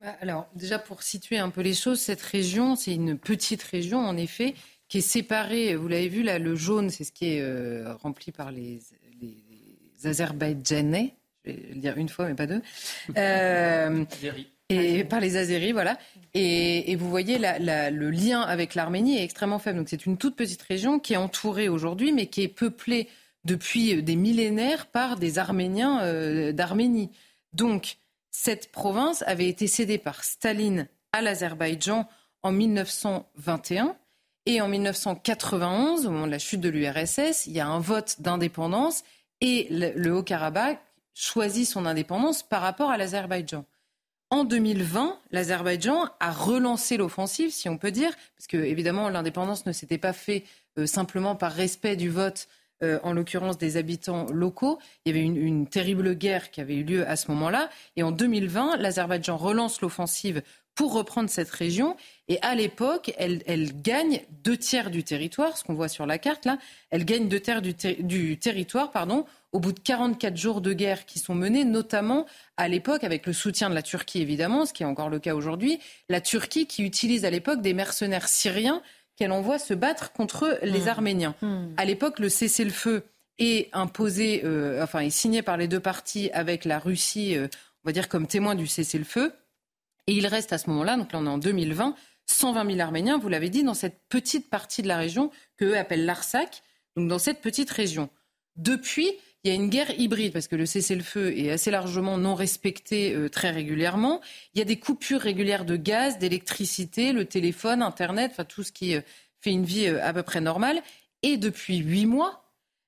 [0.00, 4.00] Bah, Alors, déjà pour situer un peu les choses, cette région, c'est une petite région,
[4.00, 4.54] en effet,
[4.88, 8.32] qui est séparée, vous l'avez vu là, le jaune, c'est ce qui est euh, rempli
[8.32, 8.80] par les,
[10.02, 11.14] Azerbaïdjanais,
[11.44, 12.62] je vais le dire une fois, mais pas deux.
[13.16, 14.04] Euh,
[14.70, 15.98] et par les Azéris, voilà.
[16.34, 19.78] Et, vous voyez, le lien avec l'Arménie est extrêmement faible.
[19.78, 23.08] Donc c'est une toute petite région qui est entourée aujourd'hui, mais qui est peuplée
[23.48, 27.10] depuis des millénaires par des Arméniens euh, d'Arménie.
[27.54, 27.96] Donc,
[28.30, 32.06] cette province avait été cédée par Staline à l'Azerbaïdjan
[32.42, 33.96] en 1921.
[34.46, 38.16] Et en 1991, au moment de la chute de l'URSS, il y a un vote
[38.20, 39.02] d'indépendance
[39.40, 40.80] et le, Haut-Karabakh
[41.14, 43.64] choisit son indépendance par rapport à l'Azerbaïdjan.
[44.30, 49.72] En 2020, l'Azerbaïdjan a relancé l'offensive, si on peut dire, parce que évidemment l'indépendance ne
[49.72, 50.44] s'était pas faite
[50.78, 52.48] euh, simplement par respect du vote
[52.82, 54.78] euh, en l'occurrence des habitants locaux.
[55.04, 57.68] Il y avait une, terrible guerre qui avait eu lieu à ce moment-là.
[57.96, 60.42] Et en 2020, l'Azerbaïdjan relance l'offensive
[60.76, 61.96] pour reprendre cette région.
[62.28, 63.42] Et à l'époque, elle,
[63.82, 66.56] gagne deux tiers du territoire, ce qu'on voit sur la carte là.
[66.90, 71.04] Elle gagne deux tiers du, du territoire, pardon, au bout de 44 jours de guerre
[71.04, 72.26] qui sont menés, notamment
[72.56, 75.34] à l'époque avec le soutien de la Turquie, évidemment, ce qui est encore le cas
[75.34, 75.80] aujourd'hui.
[76.08, 78.80] La Turquie qui utilise à l'époque des mercenaires syriens
[79.18, 80.88] qu'elle envoie se battre contre les hmm.
[80.88, 81.34] Arméniens.
[81.42, 81.74] Hmm.
[81.76, 83.02] À l'époque, le cessez-le-feu
[83.38, 87.48] est imposé, euh, enfin, est signé par les deux parties avec la Russie, euh,
[87.84, 89.32] on va dire comme témoin du cessez-le-feu.
[90.06, 91.94] Et il reste à ce moment-là, donc là on est en 2020,
[92.26, 96.06] 120 000 Arméniens, vous l'avez dit, dans cette petite partie de la région que appellent
[96.06, 96.62] l'Arsac,
[96.96, 98.08] donc dans cette petite région.
[98.56, 99.12] Depuis,
[99.44, 103.14] il y a une guerre hybride parce que le cessez-le-feu est assez largement non respecté
[103.14, 104.20] euh, très régulièrement.
[104.54, 108.72] Il y a des coupures régulières de gaz, d'électricité, le téléphone, Internet, enfin tout ce
[108.72, 109.00] qui euh,
[109.40, 110.82] fait une vie euh, à peu près normale.
[111.22, 112.44] Et depuis huit mois,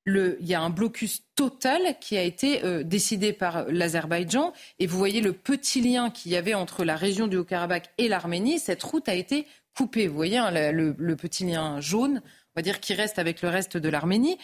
[0.07, 4.53] il y a un blocus total qui a été décidé par l'Azerbaïdjan.
[4.78, 8.09] Et vous voyez le petit lien qu'il y avait entre la région du Haut-Karabakh et
[8.09, 8.59] l'Arménie.
[8.59, 9.46] Cette route a été
[9.76, 10.07] coupée.
[10.07, 13.51] Vous voyez hein, le, le, petit lien jaune, on va dire, qui reste avec le
[13.51, 14.38] reste de l'Arménie.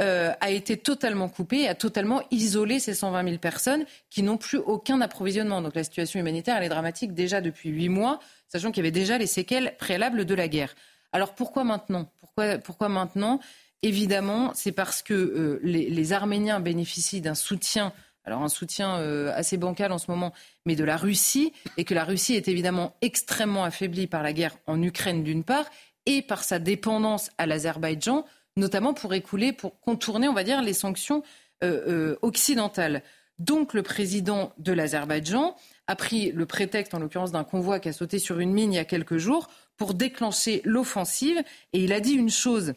[0.00, 4.56] Euh, a été totalement coupé, a totalement isolé ces 120 000 personnes qui n'ont plus
[4.56, 5.60] aucun approvisionnement.
[5.60, 8.18] Donc la situation humanitaire, elle est dramatique déjà depuis huit mois,
[8.48, 10.74] sachant qu'il y avait déjà les séquelles préalables de la guerre.
[11.12, 12.10] Alors pourquoi maintenant?
[12.64, 13.38] Pourquoi maintenant?
[13.82, 17.92] Évidemment, c'est parce que euh, les, Arméniens bénéficient d'un soutien
[18.24, 20.32] alors un soutien euh, assez bancal en ce moment,
[20.64, 24.56] mais de la Russie, et que la Russie est évidemment extrêmement affaiblie par la guerre
[24.68, 25.66] en Ukraine d'une part,
[26.06, 28.24] et par sa dépendance à l'Azerbaïdjan,
[28.56, 31.22] notamment pour écouler, pour contourner, on va dire, les sanctions
[31.64, 33.02] euh, euh, occidentales.
[33.38, 37.92] Donc le président de l'Azerbaïdjan a pris le prétexte, en l'occurrence, d'un convoi qui a
[37.92, 41.42] sauté sur une mine il y a quelques jours pour déclencher l'offensive.
[41.72, 42.74] Et il a dit une chose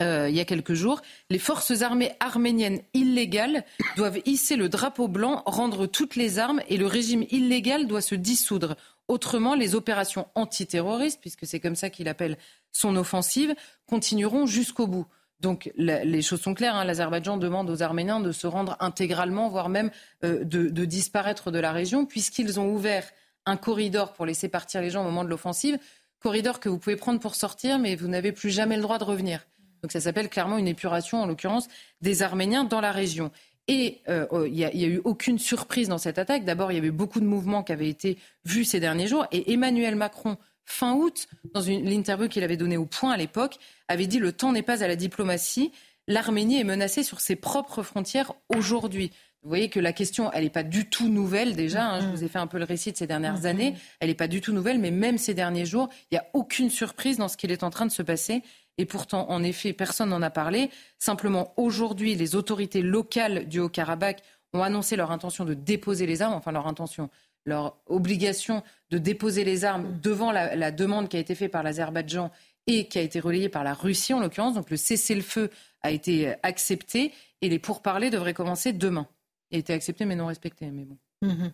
[0.00, 3.64] euh, il y a quelques jours, les forces armées arméniennes illégales
[3.96, 8.14] doivent hisser le drapeau blanc, rendre toutes les armes et le régime illégal doit se
[8.14, 8.76] dissoudre.
[9.08, 12.38] Autrement, les opérations antiterroristes, puisque c'est comme ça qu'il appelle
[12.72, 13.54] son offensive,
[13.86, 15.06] continueront jusqu'au bout.
[15.40, 16.74] Donc les choses sont claires.
[16.74, 16.84] Hein.
[16.84, 19.90] L'Azerbaïdjan demande aux Arméniens de se rendre intégralement, voire même
[20.24, 23.08] euh, de, disparaître de la région, puisqu'ils ont ouvert
[23.46, 25.78] un corridor pour laisser partir les gens au moment de l'offensive.
[26.20, 29.04] Corridor que vous pouvez prendre pour sortir, mais vous n'avez plus jamais le droit de
[29.04, 29.46] revenir.
[29.82, 31.68] Donc ça s'appelle clairement une épuration, en l'occurrence,
[32.00, 33.30] des Arméniens dans la région.
[33.68, 36.44] Et euh, oh, il n'y a, a, eu aucune surprise dans cette attaque.
[36.44, 39.26] D'abord, il y avait beaucoup de mouvements qui avaient été vus ces derniers jours.
[39.30, 40.36] Et Emmanuel Macron
[40.68, 43.58] fin août, dans l'interview qu'il avait donnée au Point à l'époque,
[43.88, 45.72] avait dit le temps n'est pas à la diplomatie.
[46.06, 49.10] l'Arménie est menacée sur ses propres frontières aujourd'hui.
[49.42, 51.84] Vous voyez que la question, elle n'est pas du tout nouvelle déjà.
[51.84, 52.00] Hein.
[52.00, 52.10] je mm-hmm.
[52.10, 53.46] vous ai fait un peu le récit de ces dernières mm-hmm.
[53.46, 53.74] années.
[54.00, 56.70] Elle n'est pas du tout nouvelle, mais même ces derniers jours, il n'y a aucune
[56.70, 58.42] surprise dans ce qu'il est en train de se passer.
[58.76, 60.70] Et pourtant, en effet, personne n'en a parlé.
[60.98, 66.34] Simplement, aujourd'hui, les autorités locales du Haut-Karabakh ont annoncé leur intention de déposer les armes,
[66.34, 67.10] enfin leur intention,
[67.48, 72.30] leur obligation de déposer les armes devant la, demande qui a été faite par l'Azerbaïdjan
[72.66, 74.54] et qui a été relayée par la Russie en l'occurrence.
[74.54, 75.50] Donc le cessez-le-feu
[75.82, 79.06] a été accepté et les pourparlers devraient commencer demain.
[79.50, 80.70] Il a été accepté mais non respecté.
[80.70, 80.96] Mais bon.
[81.22, 81.52] Mhm.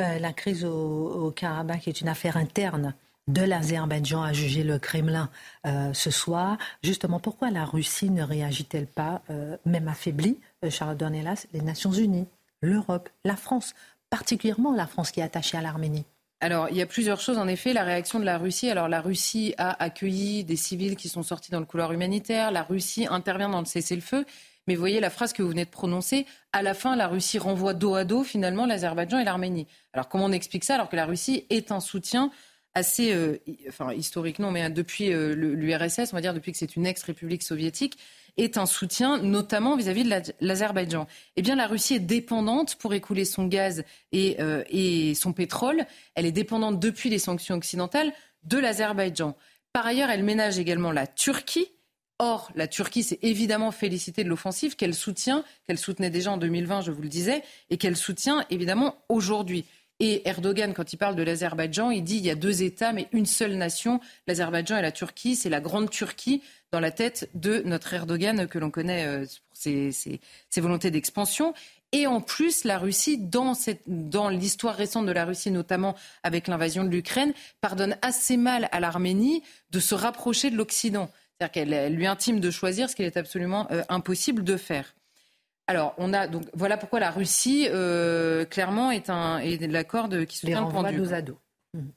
[0.00, 2.94] Euh, la crise au, Karabakh est une affaire interne
[3.28, 5.28] de l'Azerbaïdjan, a jugé le Kremlin
[5.66, 6.56] euh, ce soir.
[6.82, 10.38] Justement, pourquoi la Russie ne réagit-elle pas, euh, même affaiblie,
[10.70, 12.26] Charles Dornelas, les Nations Unies,
[12.62, 13.74] l'Europe, la France,
[14.12, 16.04] particulièrement la France qui est attachée à l'Arménie
[16.44, 17.38] alors, il y a plusieurs choses.
[17.38, 18.68] En effet, la réaction de la Russie.
[18.68, 22.50] Alors, la Russie a accueilli des civils qui sont sortis dans le couloir humanitaire.
[22.50, 24.26] La Russie intervient dans le cessez-le-feu.
[24.66, 26.26] Mais voyez la phrase que vous venez de prononcer.
[26.52, 29.68] À la fin, la Russie renvoie dos à dos, finalement, l'Azerbaïdjan et l'Arménie.
[29.92, 32.32] Alors, comment on explique ça alors que la Russie est un soutien
[32.74, 33.38] assez, euh,
[33.68, 37.44] enfin, historique non, mais depuis euh, l'URSS, on va dire depuis que c'est une ex-république
[37.44, 37.98] soviétique,
[38.36, 41.06] est un soutien notamment vis-à-vis de l'Azerbaïdjan.
[41.36, 45.84] Eh bien, la Russie est dépendante pour écouler son gaz euh, et, son pétrole.
[46.14, 48.12] Elle est dépendante depuis les sanctions occidentales
[48.44, 49.36] de l'Azerbaïdjan.
[49.72, 51.68] Par ailleurs, elle ménage également la Turquie.
[52.18, 56.82] Or, la Turquie s'est évidemment félicitée de l'offensive qu'elle soutient, qu'elle soutenait déjà en 2020,
[56.82, 59.64] je vous le disais, et qu'elle soutient évidemment aujourd'hui.
[59.98, 63.08] Et Erdogan, quand il parle de l'Azerbaïdjan, il dit il y a deux États, mais
[63.12, 65.36] une seule nation, l'Azerbaïdjan et la Turquie.
[65.36, 66.42] C'est la grande Turquie
[66.72, 70.20] dans la tête de notre Erdogan que l'on connaît euh, pour ses,
[70.56, 71.54] volontés d'expansion.
[71.92, 73.52] Et en plus, la Russie, dans,
[73.86, 78.80] dans l'histoire récente de la Russie, notamment avec l'invasion de l'Ukraine, pardonne assez mal à
[78.80, 81.10] l'Arménie de se rapprocher de l'Occident.
[81.38, 84.94] C'est-à-dire qu'elle lui intime de choisir ce qu'il est absolument euh, impossible de faire.
[85.66, 90.38] Alors, on a donc voilà pourquoi la Russie, euh, clairement, est un est l'accord qui
[90.38, 90.96] soutient le pendu.
[90.96, 91.32] dos à dos.
[91.32, 91.38] Mhm.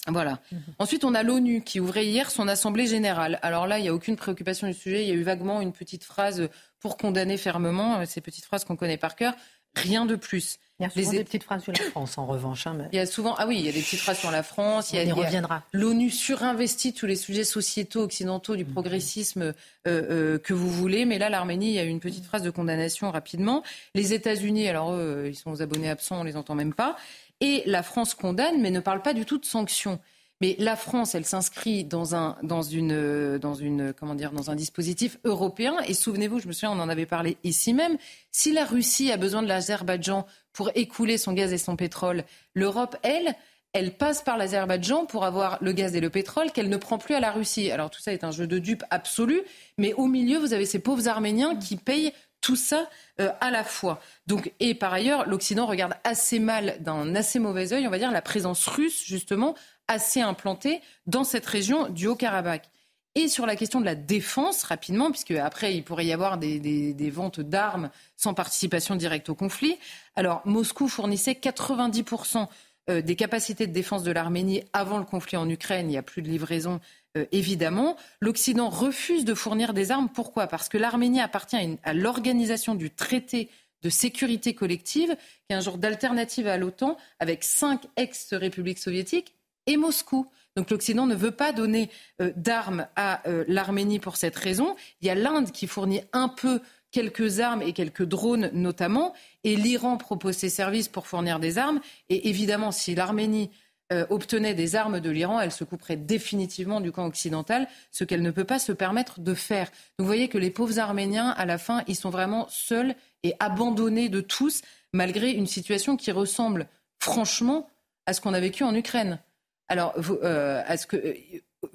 [0.07, 0.39] Voilà.
[0.51, 0.59] Mhm.
[0.80, 3.39] Ensuite, on a l'ONU qui ouvrait hier son assemblée générale.
[3.41, 5.03] Alors là, il n'y a aucune préoccupation du sujet.
[5.03, 6.49] Il y a eu vaguement une petite phrase
[6.80, 9.34] pour condamner fermement, euh, ces petites phrases qu'on connaît par cœur.
[9.76, 10.57] Rien de plus.
[10.80, 12.67] Il y a souvent des petites phrases sur la France, en revanche.
[12.67, 14.43] Hein, il y a souvent, ah oui, il y a des petites phrases sur la
[14.43, 14.91] France.
[14.91, 15.63] Il y, a, y reviendra.
[15.71, 18.71] L'ONU surinvestit tous les sujets sociétaux occidentaux du mhm.
[18.71, 19.53] progressisme euh,
[19.86, 22.49] euh, que vous voulez, mais là, l'Arménie, il y a eu une petite phrase de
[22.49, 23.63] condamnation rapidement.
[23.93, 26.97] Les États-Unis, alors eux, ils sont aux abonnés absents, on les entend même pas.
[27.41, 29.99] Et la France condamne, mais ne parle pas du tout de sanctions.
[30.41, 34.55] Mais la France, elle s'inscrit dans un, dans une, dans une, comment dire, dans un
[34.55, 35.77] dispositif européen.
[35.88, 37.97] Et souvenez-vous, je me souviens, on en avait parlé ici même.
[38.31, 42.97] Si la Russie a besoin de l'Azerbaïdjan pour écouler son gaz et son pétrole, l'Europe,
[43.03, 43.33] elle,
[43.71, 47.15] elle passe par l'Azerbaïdjan pour avoir le gaz et le pétrole qu'elle ne prend plus
[47.15, 47.71] à la Russie.
[47.71, 49.41] Alors tout ça est un jeu de dupes absolu,
[49.77, 52.11] mais au milieu, vous avez ces pauvres Arméniens qui payent
[52.45, 52.87] tout ça
[53.19, 53.99] euh, à la fois.
[54.27, 58.11] Donc, et par ailleurs, l'Occident regarde assez mal, d'un assez mauvais œil, on va dire,
[58.11, 59.55] la présence russe, justement,
[59.87, 62.69] assez implantée dans cette région du Haut-Karabakh.
[63.15, 66.59] Et sur la question de la défense, rapidement, puisque après, il pourrait y avoir des,
[66.59, 69.79] des ventes d'armes sans participation directe au conflit.
[70.15, 72.47] Alors, Moscou fournissait 90%
[72.91, 75.87] euh, des capacités de défense de l'Arménie avant le conflit en Ukraine.
[75.87, 76.79] Il n'y a plus de livraison
[77.18, 77.95] euh, évidemment.
[78.20, 80.09] L'Occident refuse de fournir des armes.
[80.09, 80.47] Pourquoi?
[80.47, 83.49] Parce que l'Arménie appartient à, l'organisation du traité
[83.84, 89.34] de sécurité collective, qui est un genre d'alternative à l'OTAN, avec cinq ex-républiques soviétiques
[89.68, 90.28] et Moscou.
[90.55, 91.89] Donc l'Occident ne veut pas donner
[92.22, 94.76] euh, d'armes à euh, l'Arménie pour cette raison.
[95.01, 96.61] Il y a l'Inde qui fournit un peu
[96.91, 99.13] quelques armes et quelques drones notamment,
[99.43, 101.82] et l'Iran propose ses services pour fournir des armes.
[102.09, 103.51] Et évidemment, si l'Arménie
[103.93, 108.23] euh, obtenait des armes de l'Iran, elle se couperait définitivement du camp occidental, ce qu'elle
[108.23, 109.69] ne peut pas se permettre de faire.
[109.99, 114.09] vous voyez que les pauvres Arméniens, à la fin, ils sont vraiment seuls et abandonnés
[114.09, 114.61] de tous,
[114.91, 116.67] malgré une situation qui ressemble
[116.99, 117.69] franchement
[118.07, 119.19] à ce qu'on a vécu en Ukraine.
[119.67, 121.13] Alors, vous, euh, ce que, euh,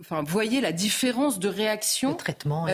[0.01, 2.67] enfin, voyez la différence de réaction, traitement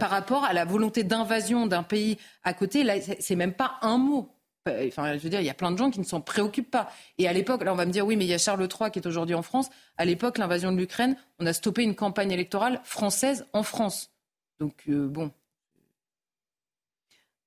[0.00, 2.82] par rapport à la volonté d'invasion d'un pays à côté?
[2.82, 4.33] Là, c'est même pas un mot.
[4.66, 6.90] Enfin, je veux dire, il y a plein de gens qui ne s'en préoccupent pas.
[7.18, 8.90] Et à l'époque, là, on va me dire, oui, mais il y a Charles III
[8.90, 9.68] qui est aujourd'hui en France.
[9.98, 14.10] À l'époque, l'invasion de l'Ukraine, on a stoppé une campagne électorale française en France.
[14.60, 15.30] Donc, euh, bon.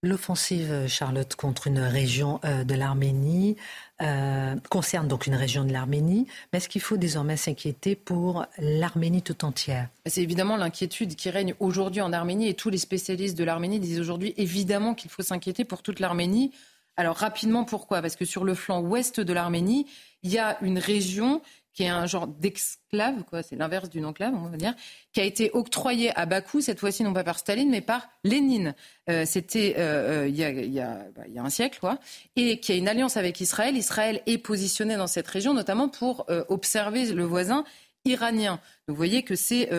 [0.04, 3.56] L'offensive, Charlotte, contre une région euh, de l'Arménie
[4.00, 9.24] euh, concerne donc une région de l'Arménie, mais est-ce qu'il faut désormais s'inquiéter pour l'Arménie
[9.24, 9.90] tout entière?
[10.06, 14.00] C'est évidemment l'inquiétude qui règne aujourd'hui en Arménie et tous les spécialistes de l'Arménie disent
[14.00, 16.52] aujourd'hui évidemment qu'il faut s'inquiéter pour toute l'Arménie.
[16.98, 18.02] Alors rapidement, pourquoi?
[18.02, 19.86] Parce que sur le flanc ouest de l'Arménie,
[20.24, 21.42] il y a une région
[21.78, 24.74] qui est un genre d'exclave, c'est l'inverse d'une enclave, on va dire,
[25.14, 28.74] qui a été octroyé à Bakou, cette fois-ci non pas par Staline, mais par Lénine.
[29.12, 30.36] Euh, c'était euh, euh, il,
[30.74, 31.06] y a,
[31.38, 31.80] un siècle,
[32.36, 33.78] et qui a une alliance avec Israël.
[33.78, 37.64] Israël est positionné dans cette région, notamment pour observer le voisin
[38.06, 38.60] iranien.
[38.88, 39.70] vous voyez que c'est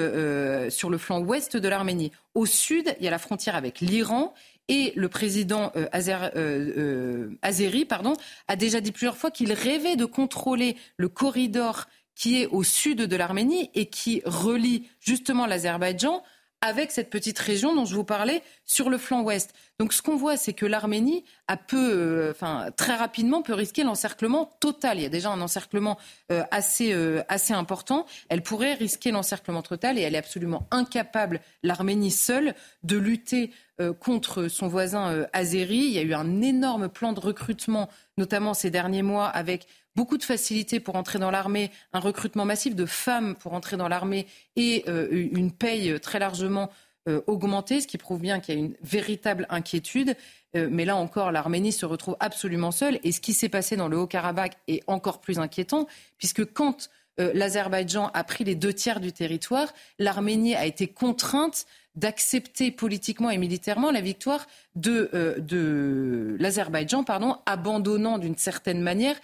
[0.70, 2.12] sur le flanc ouest de l'Arménie.
[2.34, 4.34] Au sud, il y a la frontière avec l'Iran
[4.68, 8.14] et le président euh, euh, euh, Azeri pardon,
[8.46, 13.02] a déjà dit plusieurs fois qu'il rêvait de contrôler le corridor qui est au sud
[13.02, 16.22] de l'Arménie et qui relie justement l'Azerbaïdjan
[16.60, 19.54] avec cette petite région dont je vous parlais sur le flanc ouest.
[19.78, 23.84] Donc ce qu'on voit, c'est que l'Arménie a peu, euh, enfin très rapidement peut risquer
[23.84, 24.98] l'encerclement total.
[24.98, 25.98] Il y a déjà un encerclement
[26.32, 28.06] euh, assez euh, assez important.
[28.28, 33.52] Elle pourrait risquer l'encerclement total et elle est absolument incapable, l'Arménie seule, de lutter
[34.00, 35.76] contre son voisin azéri.
[35.76, 39.66] Il y a eu un énorme plan de recrutement, notamment ces derniers mois, avec
[39.98, 43.88] beaucoup de facilité pour entrer dans l'armée, un recrutement massif de femmes pour entrer dans
[43.88, 46.70] l'armée et euh, une paye très largement
[47.08, 50.14] euh, augmentée, ce qui prouve bien qu'il y a une véritable inquiétude.
[50.54, 53.00] Euh, mais là encore, l'Arménie se retrouve absolument seule.
[53.02, 56.90] Et ce qui s'est passé dans le Haut-Karabakh est encore plus inquiétant, puisque quand
[57.34, 61.66] l'Azerbaïdjan a pris les deux tiers du territoire, l'Arménie a été contrainte
[61.98, 69.16] d'accepter politiquement et militairement la victoire de, de l'Azerbaïdjan, pardon, abandonnant d'une certaine manière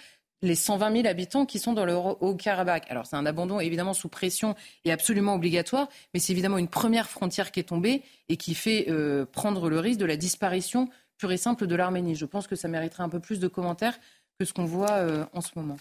[0.45, 2.91] les 120 000 habitants qui sont dans le Haut-Karabakh.
[2.91, 4.55] Alors c'est un abandon évidemment sous pression
[4.85, 8.87] et absolument obligatoire, mais c'est évidemment une première frontière qui est tombée et qui fait
[8.89, 12.15] euh, prendre le risque de la disparition pure et simple de l'Arménie.
[12.15, 13.99] Je pense que ça mériterait un peu plus de commentaires
[14.39, 15.77] que ce qu'on voit euh, en ce moment.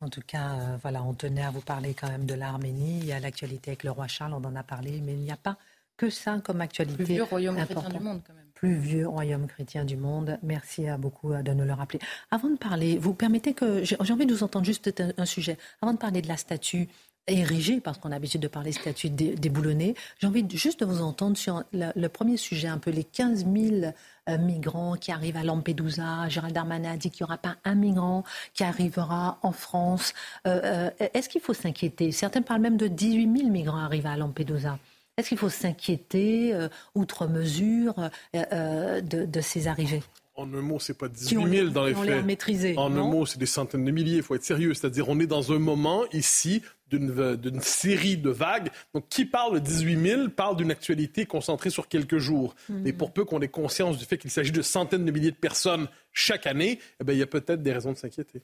[0.00, 3.00] En tout cas, euh, voilà, on tenait à vous parler quand même de l'Arménie.
[3.00, 5.32] Il y a l'actualité avec le roi Charles, on en a parlé, mais il n'y
[5.32, 5.58] a pas
[6.00, 7.04] que ça comme actualité.
[7.04, 10.38] Plus vieux royaume chrétien du monde, quand même plus vieux royaume chrétien du monde.
[10.42, 11.98] Merci à beaucoup de nous le rappeler.
[12.30, 15.58] Avant de parler, vous permettez que j'ai envie de vous entendre juste un, sujet.
[15.82, 16.88] Avant de parler de la statue
[17.26, 21.36] érigée, parce qu'on a l'habitude de parler statue déboulonnée, j'ai envie juste de vous entendre
[21.36, 23.92] sur le, premier sujet, un peu les 15 000
[24.28, 26.28] euh, migrants qui arrivent à Lampedusa.
[26.30, 28.24] Gérald Darmanin a dit qu'il n'y aura pas un migrant
[28.54, 30.14] qui arrivera en France.
[30.46, 32.10] Euh, euh, est-ce qu'il faut s'inquiéter?
[32.10, 34.78] Certains parlent même de 18 000 migrants arrivés à Lampedusa.
[35.20, 40.02] Est-ce qu'il faut s'inquiéter, euh, outre mesure, euh, euh, de, ces arrivées?
[40.34, 42.24] En un mot, c'est pas 18 000 dans les faits.
[42.24, 44.16] Maîtrisé, en un mot, c'est des centaines de milliers.
[44.16, 44.72] Il faut être sérieux.
[44.72, 48.70] C'est-à-dire, on est dans un moment ici d'une série de vagues.
[48.94, 52.54] Donc, qui parle de 18 000 parle d'une actualité concentrée sur quelques jours.
[52.70, 52.86] Hmm.
[52.86, 55.36] Et pour peu qu'on ait conscience du fait qu'il s'agit de centaines de milliers de
[55.36, 58.40] personnes chaque année, eh bien, il y a peut-être des raisons de s'inquiéter.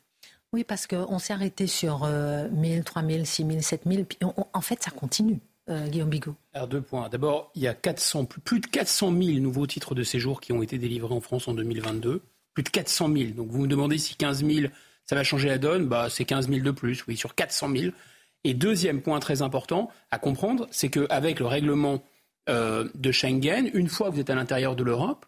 [0.52, 4.04] Oui, parce qu'on s'est arrêté sur 1 000, 3 000, 6 000, 7 000.
[4.04, 5.40] Puis en fait, ça continue.
[5.68, 7.08] Euh, Guillaume Bigot Alors deux points.
[7.08, 10.62] D'abord, il y a 400, plus de 400 000 nouveaux titres de séjour qui ont
[10.62, 12.22] été délivrés en France en 2022.
[12.54, 13.30] Plus de 400 000.
[13.30, 14.68] Donc vous me demandez si 15 000,
[15.04, 15.86] ça va changer la donne.
[15.86, 17.92] Bah, c'est 15 000 de plus, oui, sur 400 000.
[18.44, 22.04] Et deuxième point très important à comprendre, c'est qu'avec le règlement
[22.48, 25.26] euh, de Schengen, une fois que vous êtes à l'intérieur de l'Europe,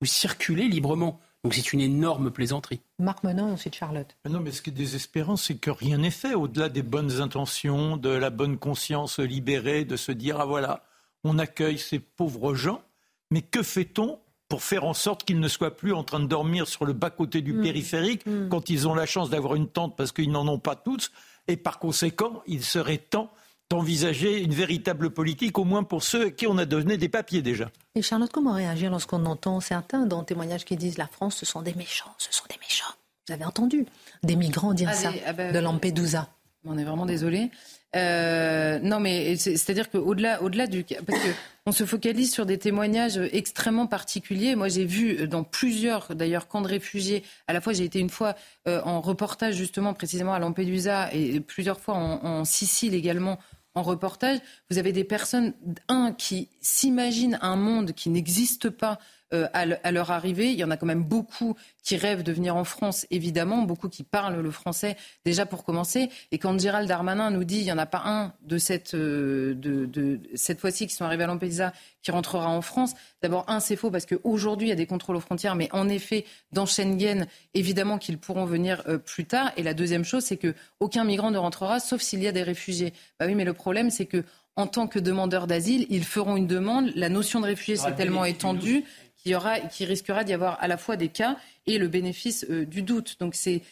[0.00, 1.20] vous circulez librement.
[1.44, 2.80] Donc c'est une énorme plaisanterie.
[3.00, 4.16] Marc Menon et ensuite Charlotte.
[4.28, 7.96] Non, mais ce qui est désespérant, c'est que rien n'est fait au-delà des bonnes intentions,
[7.96, 10.84] de la bonne conscience libérée, de se dire ah voilà,
[11.24, 12.82] on accueille ces pauvres gens,
[13.30, 16.68] mais que fait-on pour faire en sorte qu'ils ne soient plus en train de dormir
[16.68, 17.62] sur le bas-côté du mm.
[17.62, 18.48] périphérique mm.
[18.48, 21.10] quand ils ont la chance d'avoir une tente parce qu'ils n'en ont pas tous
[21.48, 23.32] et par conséquent, il serait temps
[23.72, 27.40] d'envisager une véritable politique, au moins pour ceux à qui on a donné des papiers
[27.40, 27.70] déjà.
[27.94, 31.46] Et Charlotte, comment réagir lorsqu'on entend certains dans le témoignage qui disent la France, ce
[31.46, 32.92] sont des méchants, ce sont des méchants
[33.26, 33.86] Vous avez entendu
[34.22, 36.28] des migrants dire ça ah ben, de Lampedusa.
[36.64, 37.50] On est vraiment désolé.
[37.96, 41.28] Euh, non, mais c'est-à-dire qu'au-delà, au-delà du, parce que
[41.66, 44.54] on se focalise sur des témoignages extrêmement particuliers.
[44.54, 47.22] Moi, j'ai vu dans plusieurs, d'ailleurs, camps de réfugiés.
[47.48, 48.34] À la fois, j'ai été une fois
[48.68, 53.38] euh, en reportage justement, précisément à Lampedusa, et plusieurs fois en, en Sicile également,
[53.74, 54.38] en reportage,
[54.70, 55.54] vous avez des personnes,
[55.88, 58.98] un, qui s'imaginent un monde qui n'existe pas
[59.32, 60.50] euh, à, leur arrivée.
[60.50, 63.88] Il y en a quand même beaucoup qui rêvent de venir en France, évidemment, beaucoup
[63.88, 66.10] qui parlent le français déjà pour commencer.
[66.32, 69.54] Et quand Gérald Darmanin nous dit il n'y en a pas un de cette, euh,
[69.54, 71.72] de, cette fois-ci qui sont arrivés à Lampedusa
[72.02, 75.16] qui rentrera en France, d'abord, un, c'est faux parce qu'aujourd'hui, il y a des contrôles
[75.16, 79.52] aux frontières, mais en effet, dans Schengen, évidemment qu'ils pourront venir euh, plus tard.
[79.56, 82.92] Et la deuxième chose, c'est qu'aucun migrant ne rentrera, sauf s'il y a des réfugiés.
[83.18, 84.24] Bah oui, mais le problème, c'est que
[84.56, 86.92] en tant que demandeurs d'asile, ils feront une demande.
[86.94, 88.84] La notion de réfugié s'est tellement étendue
[89.22, 92.64] qu'il aura, qui risquera d'y avoir à la fois des cas et le bénéfice euh,
[92.64, 93.16] du doute.
[93.20, 93.62] Donc c'est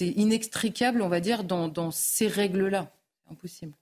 [0.00, 2.92] inextricable, on va dire, dans, ces règles-là.
[3.30, 3.72] Impossible.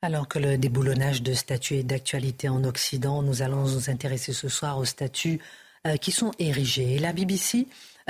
[0.00, 4.48] Alors que le déboulonnage de statues est d'actualité en Occident, nous allons nous intéresser ce
[4.48, 5.40] soir aux statues
[5.86, 6.98] euh, qui sont érigées.
[6.98, 7.66] la BBC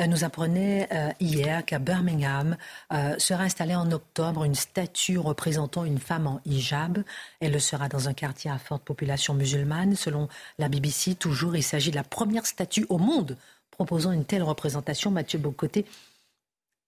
[0.07, 2.57] nous apprenait euh, hier qu'à Birmingham
[3.18, 7.03] sera installée en octobre une statue représentant une femme en hijab.
[7.40, 9.96] Elle sera dans un quartier à forte population musulmane.
[9.96, 10.28] Selon
[10.59, 13.36] la BBC, toujours, il s'agit de la première statue au monde
[13.70, 15.11] proposant une telle représentation.
[15.11, 15.86] Mathieu Bocoté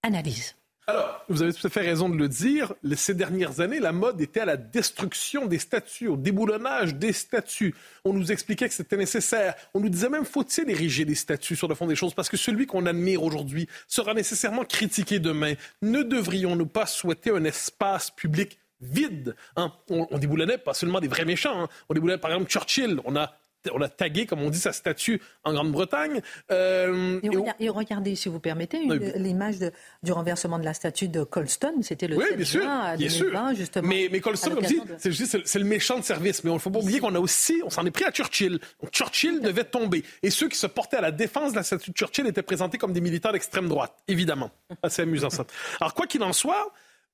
[0.03, 0.55] analyse.
[0.87, 2.73] Alors, vous avez tout à fait raison de le dire.
[2.95, 7.75] Ces dernières années, la mode était à la destruction des statues, au déboulonnage des statues.
[8.03, 9.53] On nous expliquait que c'était nécessaire.
[9.75, 12.15] On nous disait même faut-il ériger des statues sur le fond des choses?
[12.15, 15.53] Parce que celui qu'on admire aujourd'hui sera nécessairement critiqué demain.
[15.83, 19.35] Ne devrions-nous pas souhaiter un espace public vide.
[19.55, 19.71] Hein?
[19.89, 21.63] On, déboulonnait pas seulement des vrais méchants.
[21.63, 21.69] Hein.
[21.89, 22.99] On déboulonnait par exemple Churchill.
[23.05, 23.33] On a
[23.73, 26.21] on a tagué, comme on dit, sa statue en Grande-Bretagne.
[26.51, 27.19] Euh,
[27.59, 28.79] et, regardez, si vous permettez,
[29.15, 29.55] l'image
[30.03, 31.75] du renversement de la statue de Colston.
[31.81, 33.87] C'était le oui, 7 juin 2020, justement.
[33.87, 36.43] Mais, mais Colston, comme dit, c'est le méchant de service.
[36.43, 38.59] Mais il ne faut pas oublier qu'on a aussi, on s'en est pris à Churchill.
[38.91, 40.03] Churchill devait tomber.
[40.23, 42.77] Et ceux qui se portaient à la défense de la statue de Churchill étaient présentés
[42.77, 44.51] comme des militaires d'extrême droite, évidemment.
[44.83, 45.45] Assez amusant ça.
[45.79, 46.71] Alors, quoi qu'il en soit,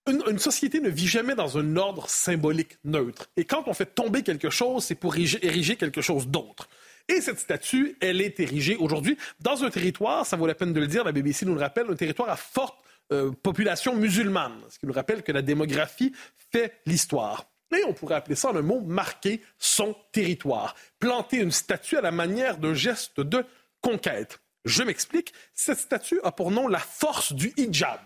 [0.07, 3.29] une, société ne vit jamais dans un ordre symbolique neutre.
[3.37, 6.69] Et quand on fait tomber quelque chose, c'est pour ériger, quelque chose d'autre.
[7.09, 10.79] Et cette statue, elle est érigée aujourd'hui dans un territoire, ça vaut la peine de
[10.79, 12.77] le dire, la BBC nous le rappelle, un territoire à forte
[13.13, 16.11] euh, population musulmane, ce qui nous rappelle que la démographie
[16.51, 17.45] fait l'histoire.
[17.75, 22.11] Et on pourrait appeler ça un mot marquer son territoire, planter une statue à la
[22.11, 23.45] manière d'un geste de
[23.81, 24.39] conquête.
[24.65, 27.99] Je m'explique, cette statue a pour nom la force du hijab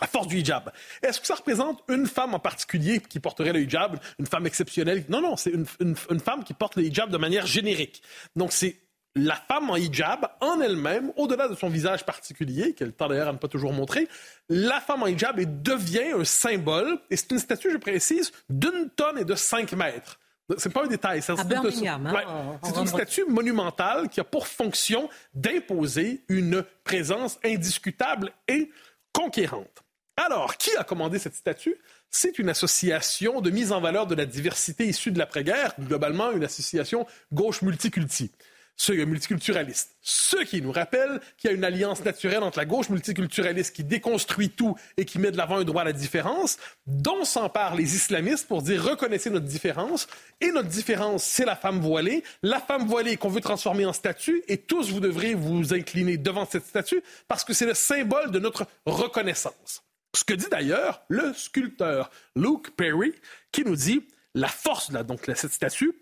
[0.00, 0.72] la force du hijab.
[1.02, 5.04] Est-ce que ça représente une femme en particulier qui porterait le hijab, une femme exceptionnelle?
[5.08, 8.02] Non, non, c'est une, femme qui porte le hijab de manière générique.
[8.34, 8.76] Donc c'est
[9.14, 13.32] la femme en hijab en elle-même, au-delà de son visage particulier, qu'elle tend d'ailleurs à
[13.32, 14.08] ne pas toujours montrer,
[14.50, 19.18] la femme en hijab devient un symbole, et c'est une statue, je précise, d'une tonne
[19.18, 20.18] et de cinq mètres.
[20.58, 21.22] C'est pas un détail.
[21.22, 28.70] C'est hein, une statue monumentale qui a pour fonction d'imposer une présence indiscutable et
[29.12, 29.82] conquérante.
[30.16, 31.76] Alors, qui a commandé cette statue?
[32.10, 36.44] C'est une association de mise en valeur de la diversité issue de l'après-guerre, globalement une
[36.44, 38.30] association gauche multiculti
[38.76, 39.96] ce multiculturaliste.
[40.02, 43.84] Ce qui nous rappelle qu'il y a une alliance naturelle entre la gauche multiculturaliste qui
[43.84, 47.96] déconstruit tout et qui met de l'avant un droit à la différence, dont s'emparent les
[47.96, 50.06] islamistes pour dire reconnaissez notre différence.
[50.40, 52.22] Et notre différence, c'est la femme voilée.
[52.42, 56.46] La femme voilée qu'on veut transformer en statue et tous vous devrez vous incliner devant
[56.46, 59.82] cette statue parce que c'est le symbole de notre reconnaissance.
[60.16, 63.12] Ce que dit d'ailleurs le sculpteur Luke Perry,
[63.52, 65.92] qui nous dit la force de donc, cette statue,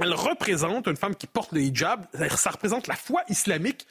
[0.00, 2.06] elle représente une femme qui porte le hijab,
[2.36, 3.86] ça représente la foi islamique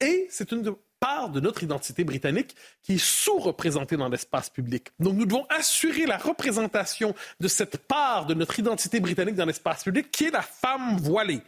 [0.00, 4.88] et c'est une part de notre identité britannique qui est sous-représentée dans l'espace public.
[4.98, 9.84] Donc nous devons assurer la représentation de cette part de notre identité britannique dans l'espace
[9.84, 11.40] public qui est la femme voilée.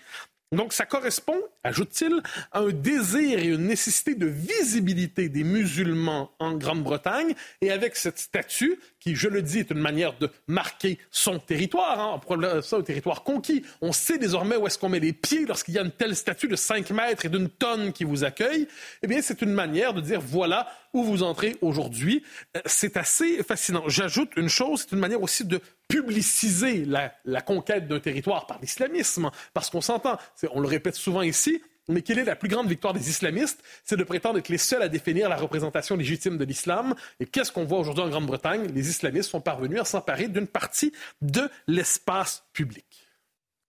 [0.52, 2.22] Donc, ça correspond, ajoute-t-il,
[2.52, 7.34] à un désir et une nécessité de visibilité des musulmans en Grande-Bretagne.
[7.60, 12.00] Et avec cette statue, qui, je le dis, est une manière de marquer son territoire,
[12.00, 13.64] hein, ça au territoire conquis.
[13.80, 16.48] On sait désormais où est-ce qu'on met les pieds lorsqu'il y a une telle statue
[16.48, 18.66] de 5 mètres et d'une tonne qui vous accueille.
[19.02, 22.24] Eh bien, c'est une manière de dire, voilà où vous entrez aujourd'hui.
[22.56, 23.84] Euh, c'est assez fascinant.
[23.86, 29.30] J'ajoute une chose, c'est une manière aussi de publiciser la, conquête d'un territoire par l'islamisme,
[29.54, 30.18] parce qu'on s'entend,
[30.50, 33.62] on le répète souvent ici, mais quelle est la plus grande victoire des islamistes?
[33.84, 36.94] C'est de prétendre être les seuls à définir la représentation légitime de l'islam.
[37.20, 38.66] Et qu'est-ce qu'on voit aujourd'hui en Grande-Bretagne?
[38.74, 43.08] Les islamistes sont parvenus à s'emparer d'une partie de l'espace public.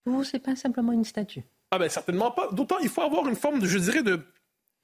[0.03, 1.43] Pour vous, c'est pas simplement une statue?
[1.72, 2.49] Ah ben certainement pas.
[2.51, 4.22] D'autant il faut avoir une forme, de, je dirais, de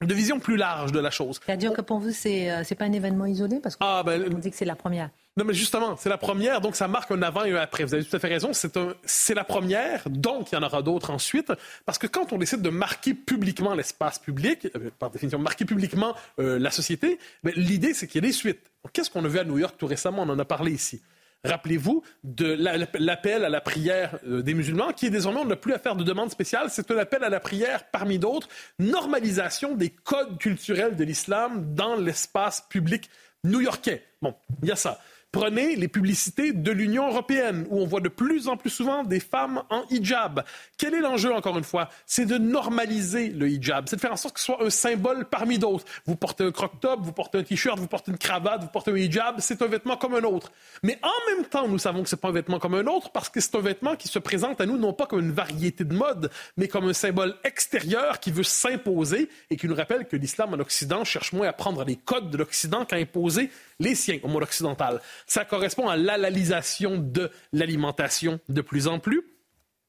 [0.02, 1.40] de vision plus large de la chose.
[1.44, 3.60] C'est-à-dire que pour vous, c'est n'est euh, pas un événement isolé?
[3.60, 5.10] Parce que ah, ben, vous dites que c'est la première.
[5.36, 7.82] Non, mais justement, c'est la première, donc ça marque un avant et un après.
[7.82, 8.52] Vous avez tout à fait raison.
[8.52, 11.52] C'est la première, donc il y en aura d'autres ensuite,
[11.84, 16.14] parce que quand on décide de marquer publiquement l'espace public, euh, par définition, marquer publiquement
[16.38, 18.70] euh, la société, ben, l'idée c'est qu'il y ait des suites.
[18.92, 20.22] Qu'est-ce qu'on a vu à New York tout récemment?
[20.22, 21.02] On en a parlé ici.
[21.42, 22.56] Rappelez-vous de
[22.98, 25.96] l'appel à la prière euh, des musulmans, qui est désormais, on n'a plus à faire
[25.96, 30.94] de demande spéciale, c'est un appel à la prière parmi d'autres, normalisation des codes culturels
[30.94, 33.10] de l'islam dans l'espace public
[33.42, 34.04] new-yorkais.
[34.22, 35.00] Bon, il y a ça.
[35.34, 39.18] Prenez les publicités de l'Union européenne, où on voit de plus en plus souvent des
[39.18, 40.44] femmes en hijab.
[40.78, 41.88] Quel est l'enjeu, encore une fois?
[42.06, 43.88] C'est de normaliser le hijab.
[43.88, 45.86] C'est de faire en sorte que ce soit un symbole parmi d'autres.
[46.06, 48.96] Vous portez un croc-top, vous portez un t-shirt, vous portez une cravate, vous portez un
[48.96, 50.52] hijab, c'est un vêtement comme un autre.
[50.84, 53.10] Mais en même temps, nous savons que ce n'est pas un vêtement comme un autre
[53.10, 55.82] parce que c'est un vêtement qui se présente à nous non pas comme une variété
[55.82, 60.14] de mode, mais comme un symbole extérieur qui veut s'imposer et qui nous rappelle que
[60.14, 64.18] l'islam en Occident cherche moins à prendre les codes de l'Occident qu'à imposer les siens
[64.22, 65.00] au monde occidental.
[65.26, 69.24] Ça correspond à l'alalisation de l'alimentation de plus en plus.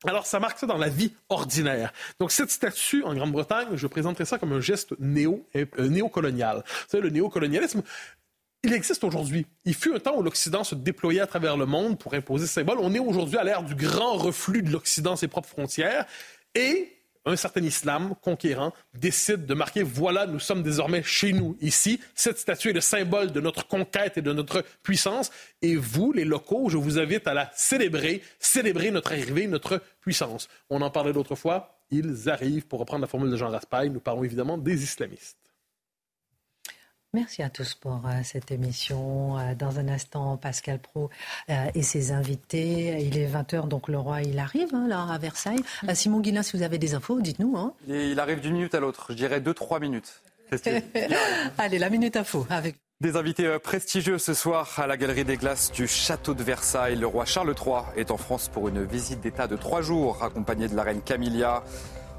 [0.06, 1.92] Alors, ça marque ça dans la vie ordinaire.
[2.20, 6.58] Donc, cette statue en Grande-Bretagne, je présenterais ça comme un geste néo, euh, néocolonial.
[6.58, 7.82] Vous savez, le néocolonialisme,
[8.64, 9.46] il existe aujourd'hui.
[9.64, 12.54] Il fut un temps où l'Occident se déployait à travers le monde pour imposer ses
[12.54, 12.80] symboles.
[12.82, 16.06] On est aujourd'hui à l'ère du grand reflux de l'Occident, ses propres frontières.
[16.56, 16.95] Et
[17.26, 22.00] un certain islam conquérant décide de marquer voilà, nous sommes désormais chez nous ici.
[22.14, 25.32] Cette statue est le symbole de notre conquête et de notre puissance.
[25.62, 30.48] Et vous, les locaux, je vous invite à la célébrer, célébrer notre arrivée, notre puissance.
[30.70, 31.80] On en parlait l'autre fois.
[31.92, 35.45] Ils arrivent, pour reprendre la formule de Jean Raspail, nous parlons évidemment des islamistes.
[37.16, 39.40] Merci à tous pour euh, cette émission.
[39.40, 41.10] Euh, dans un instant, Pascal Pro
[41.50, 43.02] euh, et ses invités.
[43.06, 45.62] Il est 20h, donc le roi, il arrive hein, là, à Versailles.
[45.94, 47.56] Simon Guillain, si vous avez des infos, dites-nous.
[47.56, 47.74] Hein.
[47.88, 50.24] Il arrive d'une minute à l'autre, je dirais deux, trois minutes.
[51.58, 52.76] Allez, la minute info avec.
[53.00, 56.98] Des invités prestigieux ce soir à la Galerie des Glaces du Château de Versailles.
[56.98, 60.68] Le roi Charles III est en France pour une visite d'État de trois jours, accompagné
[60.68, 61.64] de la reine Camilla.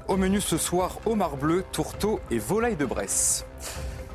[0.07, 3.45] Au menu ce soir, homard bleu, tourteau et volaille de Bresse.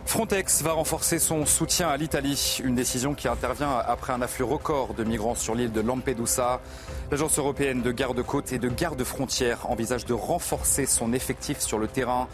[0.06, 4.94] Frontex va renforcer son soutien à l'Italie, une décision qui intervient après un afflux record
[4.94, 6.60] de migrants sur l'île de Lampedusa.
[7.10, 12.28] L'agence européenne de garde-côtes et de garde-frontières envisage de renforcer son effectif sur le terrain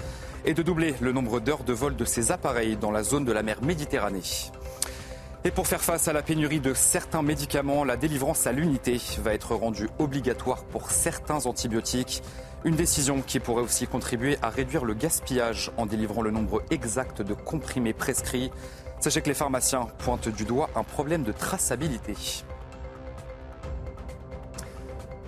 [0.44, 3.32] et de doubler le nombre d'heures de vol de ses appareils dans la zone de
[3.32, 4.22] la mer Méditerranée.
[5.45, 9.32] Et pour faire face à la pénurie de certains médicaments, la délivrance à l'unité va
[9.34, 12.22] être rendue obligatoire pour certains antibiotiques.
[12.64, 17.22] Une décision qui pourrait aussi contribuer à réduire le gaspillage en délivrant le nombre exact
[17.22, 18.51] de comprimés prescrits.
[18.99, 22.14] Sachez que les pharmaciens pointent du doigt un problème de traçabilité.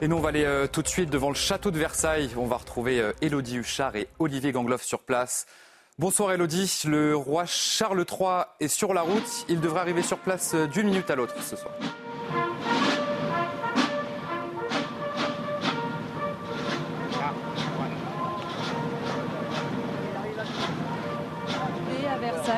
[0.02, 2.30] Et nous, on va aller euh, tout de suite devant le château de Versailles.
[2.36, 5.46] On va retrouver euh, Élodie Huchard et Olivier Gangloff sur place.
[6.00, 9.44] Bonsoir Elodie, le roi Charles III est sur la route.
[9.50, 11.74] Il devrait arriver sur place euh, d'une minute à l'autre ce soir.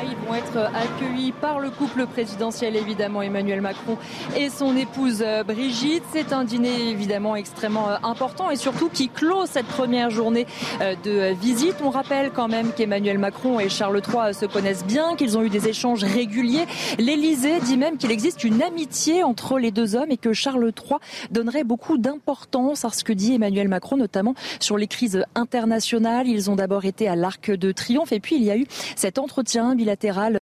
[0.05, 3.97] Ils vont être accueillis par le couple présidentiel, évidemment, Emmanuel Macron
[4.37, 6.03] et son épouse euh, Brigitte.
[6.13, 10.47] C'est un dîner, évidemment, extrêmement euh, important et surtout qui clôt cette première journée
[10.81, 11.77] euh, de visite.
[11.85, 15.51] On rappelle quand même qu'Emmanuel Macron et Charles III se connaissent bien, qu'ils ont eu
[15.51, 16.67] des échanges réguliers.
[16.99, 20.99] L'Élysée dit même qu'il existe une amitié entre les deux hommes et que Charles III
[21.31, 26.29] donnerait beaucoup d'importance à ce que dit Emmanuel Macron, notamment sur les crises internationales.
[26.29, 28.67] Ils ont d'abord été à l'Arc de Triomphe et puis il y a eu
[28.97, 30.42] cet entretien bilatéral